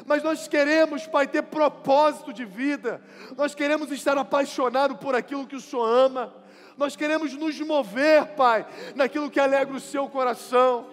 [0.04, 3.02] Mas nós queremos, Pai, ter propósito de vida.
[3.36, 6.34] Nós queremos estar apaixonado por aquilo que o Senhor ama.
[6.78, 8.64] Nós queremos nos mover, Pai,
[8.94, 10.86] naquilo que alegra o seu coração.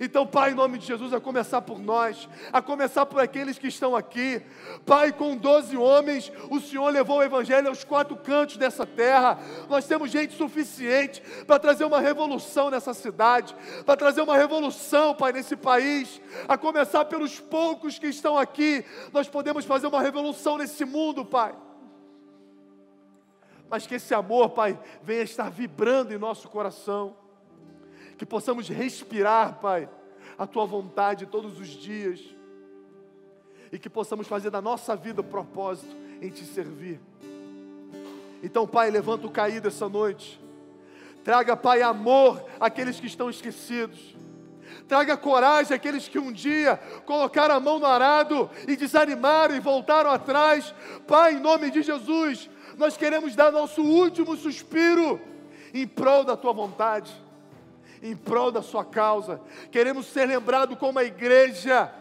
[0.00, 3.68] Então, Pai, em nome de Jesus, a começar por nós, a começar por aqueles que
[3.68, 4.40] estão aqui.
[4.86, 9.38] Pai, com doze homens, o Senhor levou o Evangelho aos quatro cantos dessa terra.
[9.68, 13.54] Nós temos gente suficiente para trazer uma revolução nessa cidade,
[13.84, 16.18] para trazer uma revolução, Pai, nesse país.
[16.48, 21.54] A começar pelos poucos que estão aqui, nós podemos fazer uma revolução nesse mundo, Pai
[23.70, 27.16] mas que esse amor, Pai, venha estar vibrando em nosso coração
[28.18, 29.88] que possamos respirar, Pai,
[30.36, 32.20] a Tua vontade todos os dias,
[33.72, 37.00] e que possamos fazer da nossa vida o propósito em Te servir.
[38.42, 40.38] Então, Pai, levanta o caído essa noite,
[41.22, 44.16] traga, Pai, amor àqueles que estão esquecidos,
[44.86, 50.10] Traga coragem àqueles que um dia colocaram a mão no arado e desanimaram e voltaram
[50.10, 50.74] atrás.
[51.06, 52.50] Pai, em nome de Jesus,
[52.80, 55.20] nós queremos dar nosso último suspiro
[55.72, 57.12] em prol da tua vontade,
[58.02, 59.38] em prol da sua causa.
[59.70, 61.92] Queremos ser lembrados como a igreja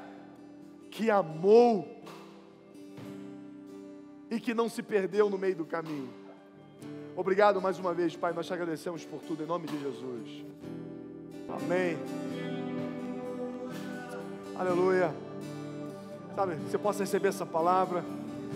[0.90, 1.86] que amou
[4.32, 6.10] e que não se perdeu no meio do caminho.
[7.14, 8.32] Obrigado mais uma vez, Pai.
[8.32, 10.46] Nós te agradecemos por tudo em nome de Jesus.
[11.50, 11.98] Amém.
[14.58, 15.14] Aleluia.
[16.36, 18.06] Sabe, você possa receber essa palavra,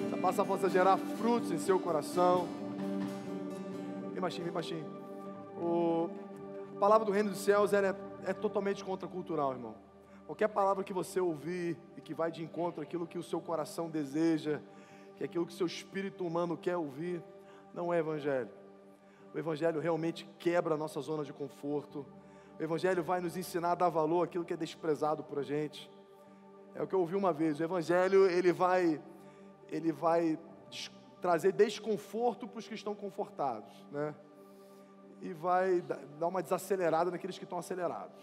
[0.07, 2.47] essa palavra possa gerar frutos em seu coração.
[4.11, 4.85] Vem baixinho, vem baixinho.
[5.57, 6.09] O,
[6.75, 9.75] a palavra do reino dos céus é, é totalmente contracultural, irmão.
[10.25, 13.89] Qualquer palavra que você ouvir e que vai de encontro àquilo que o seu coração
[13.89, 14.59] deseja,
[15.15, 17.21] que é aquilo que o seu espírito humano quer ouvir,
[17.73, 18.49] não é evangelho.
[19.33, 22.05] O evangelho realmente quebra a nossa zona de conforto
[22.59, 25.89] o Evangelho vai nos ensinar a dar valor àquilo que é desprezado por a gente.
[26.75, 27.59] É o que eu ouvi uma vez.
[27.59, 29.01] O Evangelho ele vai,
[29.73, 30.39] ele vai
[31.19, 34.13] trazer desconforto para os que estão confortados, né?
[35.19, 38.21] E vai dar uma desacelerada naqueles que estão acelerados.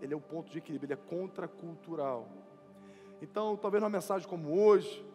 [0.00, 2.26] Ele é o ponto de equilíbrio, ele é contracultural.
[3.22, 5.06] Então, talvez numa mensagem como hoje,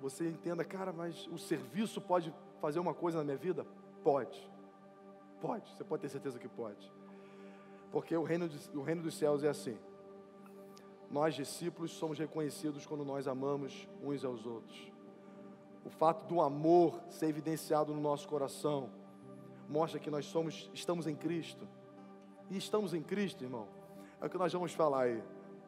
[0.00, 3.66] você entenda, cara, mas o serviço pode fazer uma coisa na minha vida?
[4.02, 4.50] Pode.
[5.40, 6.90] Pode, você pode ter certeza que pode.
[7.90, 9.76] Porque o reino, de, o reino dos céus é assim.
[11.12, 14.90] Nós, discípulos, somos reconhecidos quando nós amamos uns aos outros.
[15.84, 18.88] O fato do amor ser evidenciado no nosso coração
[19.68, 21.68] mostra que nós somos, estamos em Cristo.
[22.48, 23.68] E estamos em Cristo, irmão.
[24.22, 25.22] É o que nós vamos falar aí.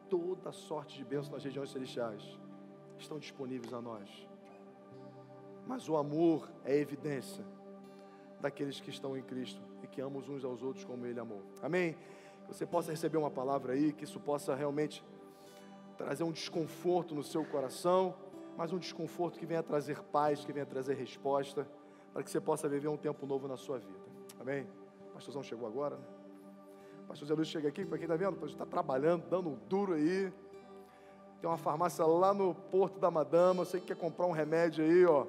[0.09, 2.23] Toda sorte de bênçãos nas regiões celestiais
[2.97, 4.09] estão disponíveis a nós.
[5.67, 7.45] Mas o amor é evidência
[8.41, 11.43] daqueles que estão em Cristo e que amam uns aos outros como Ele amou.
[11.61, 11.95] Amém?
[12.47, 15.03] Que você possa receber uma palavra aí, que isso possa realmente
[15.97, 18.15] trazer um desconforto no seu coração,
[18.57, 21.67] mas um desconforto que venha trazer paz, que venha trazer resposta,
[22.13, 23.99] para que você possa viver um tempo novo na sua vida.
[24.39, 24.67] Amém?
[25.09, 26.05] O pastorzão chegou agora, né?
[27.03, 29.93] O pastor Zé Luiz chega aqui, para quem está vendo, está trabalhando, dando um duro
[29.93, 30.31] aí.
[31.39, 33.63] Tem uma farmácia lá no Porto da Madama.
[33.63, 35.27] Você que quer comprar um remédio aí, ó.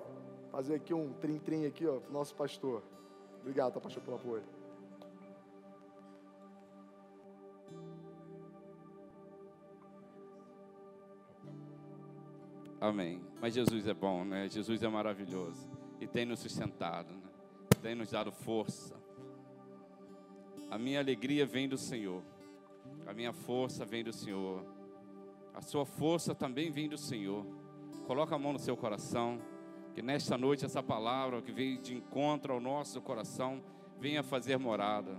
[0.51, 2.83] Fazer aqui um trim-trim aqui, ó, pro nosso pastor.
[3.41, 4.43] Obrigado, tá, pastor, pelo apoio.
[12.81, 13.20] Amém.
[13.41, 14.49] Mas Jesus é bom, né?
[14.49, 15.68] Jesus é maravilhoso.
[16.01, 17.31] E tem nos sustentado, né?
[17.83, 18.95] Tem nos dado força.
[20.70, 22.22] A minha alegria vem do Senhor.
[23.07, 24.64] A minha força vem do Senhor.
[25.55, 27.47] A sua força também vem do Senhor.
[28.07, 29.41] Coloca a mão no seu coração.
[29.95, 33.62] Que nesta noite essa palavra que veio de encontro ao nosso coração
[33.99, 35.16] venha fazer morada.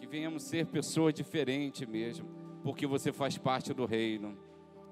[0.00, 2.28] Que venhamos ser pessoas diferentes mesmo,
[2.62, 4.36] porque você faz parte do reino.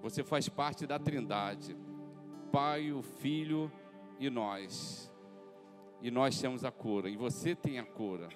[0.03, 1.77] Você faz parte da Trindade.
[2.47, 3.71] Pai, o Filho
[4.19, 5.13] e nós.
[6.01, 8.29] E nós temos a cura, e você tem a cura.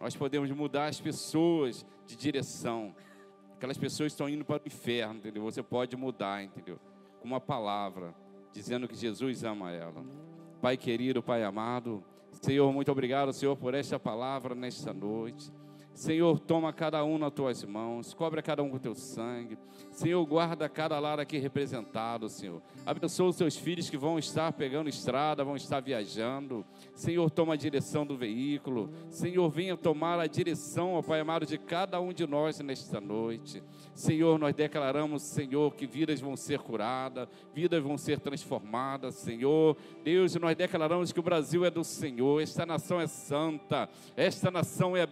[0.00, 2.94] Nós podemos mudar as pessoas de direção.
[3.54, 5.42] Aquelas pessoas estão indo para o inferno, entendeu?
[5.42, 6.78] Você pode mudar, entendeu?
[7.20, 8.14] Com uma palavra,
[8.52, 10.04] dizendo que Jesus ama ela.
[10.60, 12.04] Pai querido, Pai amado,
[12.42, 15.50] Senhor, muito obrigado, Senhor, por esta palavra nesta noite.
[15.94, 19.56] Senhor, toma cada um nas tuas mãos, cobre cada um com teu sangue.
[19.92, 22.60] Senhor, guarda cada lar aqui representado, Senhor.
[22.84, 26.66] Abençoa os teus filhos que vão estar pegando estrada, vão estar viajando.
[26.94, 28.90] Senhor, toma a direção do veículo.
[29.08, 33.62] Senhor, venha tomar a direção, ó Pai amado, de cada um de nós nesta noite.
[33.94, 39.76] Senhor, nós declaramos, Senhor, que vidas vão ser curadas, vidas vão ser transformadas, Senhor.
[40.02, 44.96] Deus, nós declaramos que o Brasil é do Senhor, esta nação é santa, esta nação
[44.96, 45.06] é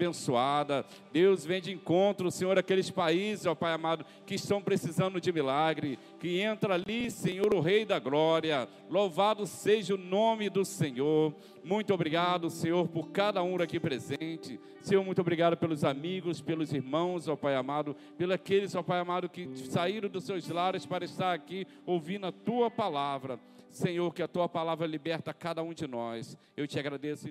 [1.12, 5.98] Deus vem de encontro, Senhor, aqueles países, ó Pai amado, que estão precisando de milagre.
[6.18, 8.68] Que entra ali, Senhor, o Rei da Glória.
[8.88, 11.34] Louvado seja o nome do Senhor.
[11.62, 14.58] Muito obrigado, Senhor, por cada um aqui presente.
[14.80, 19.28] Senhor, muito obrigado pelos amigos, pelos irmãos, ó Pai amado, pelos aqueles, ó Pai amado,
[19.28, 23.38] que saíram dos seus lares para estar aqui ouvindo a tua palavra.
[23.70, 26.36] Senhor, que a tua palavra liberta cada um de nós.
[26.56, 27.28] Eu te agradeço.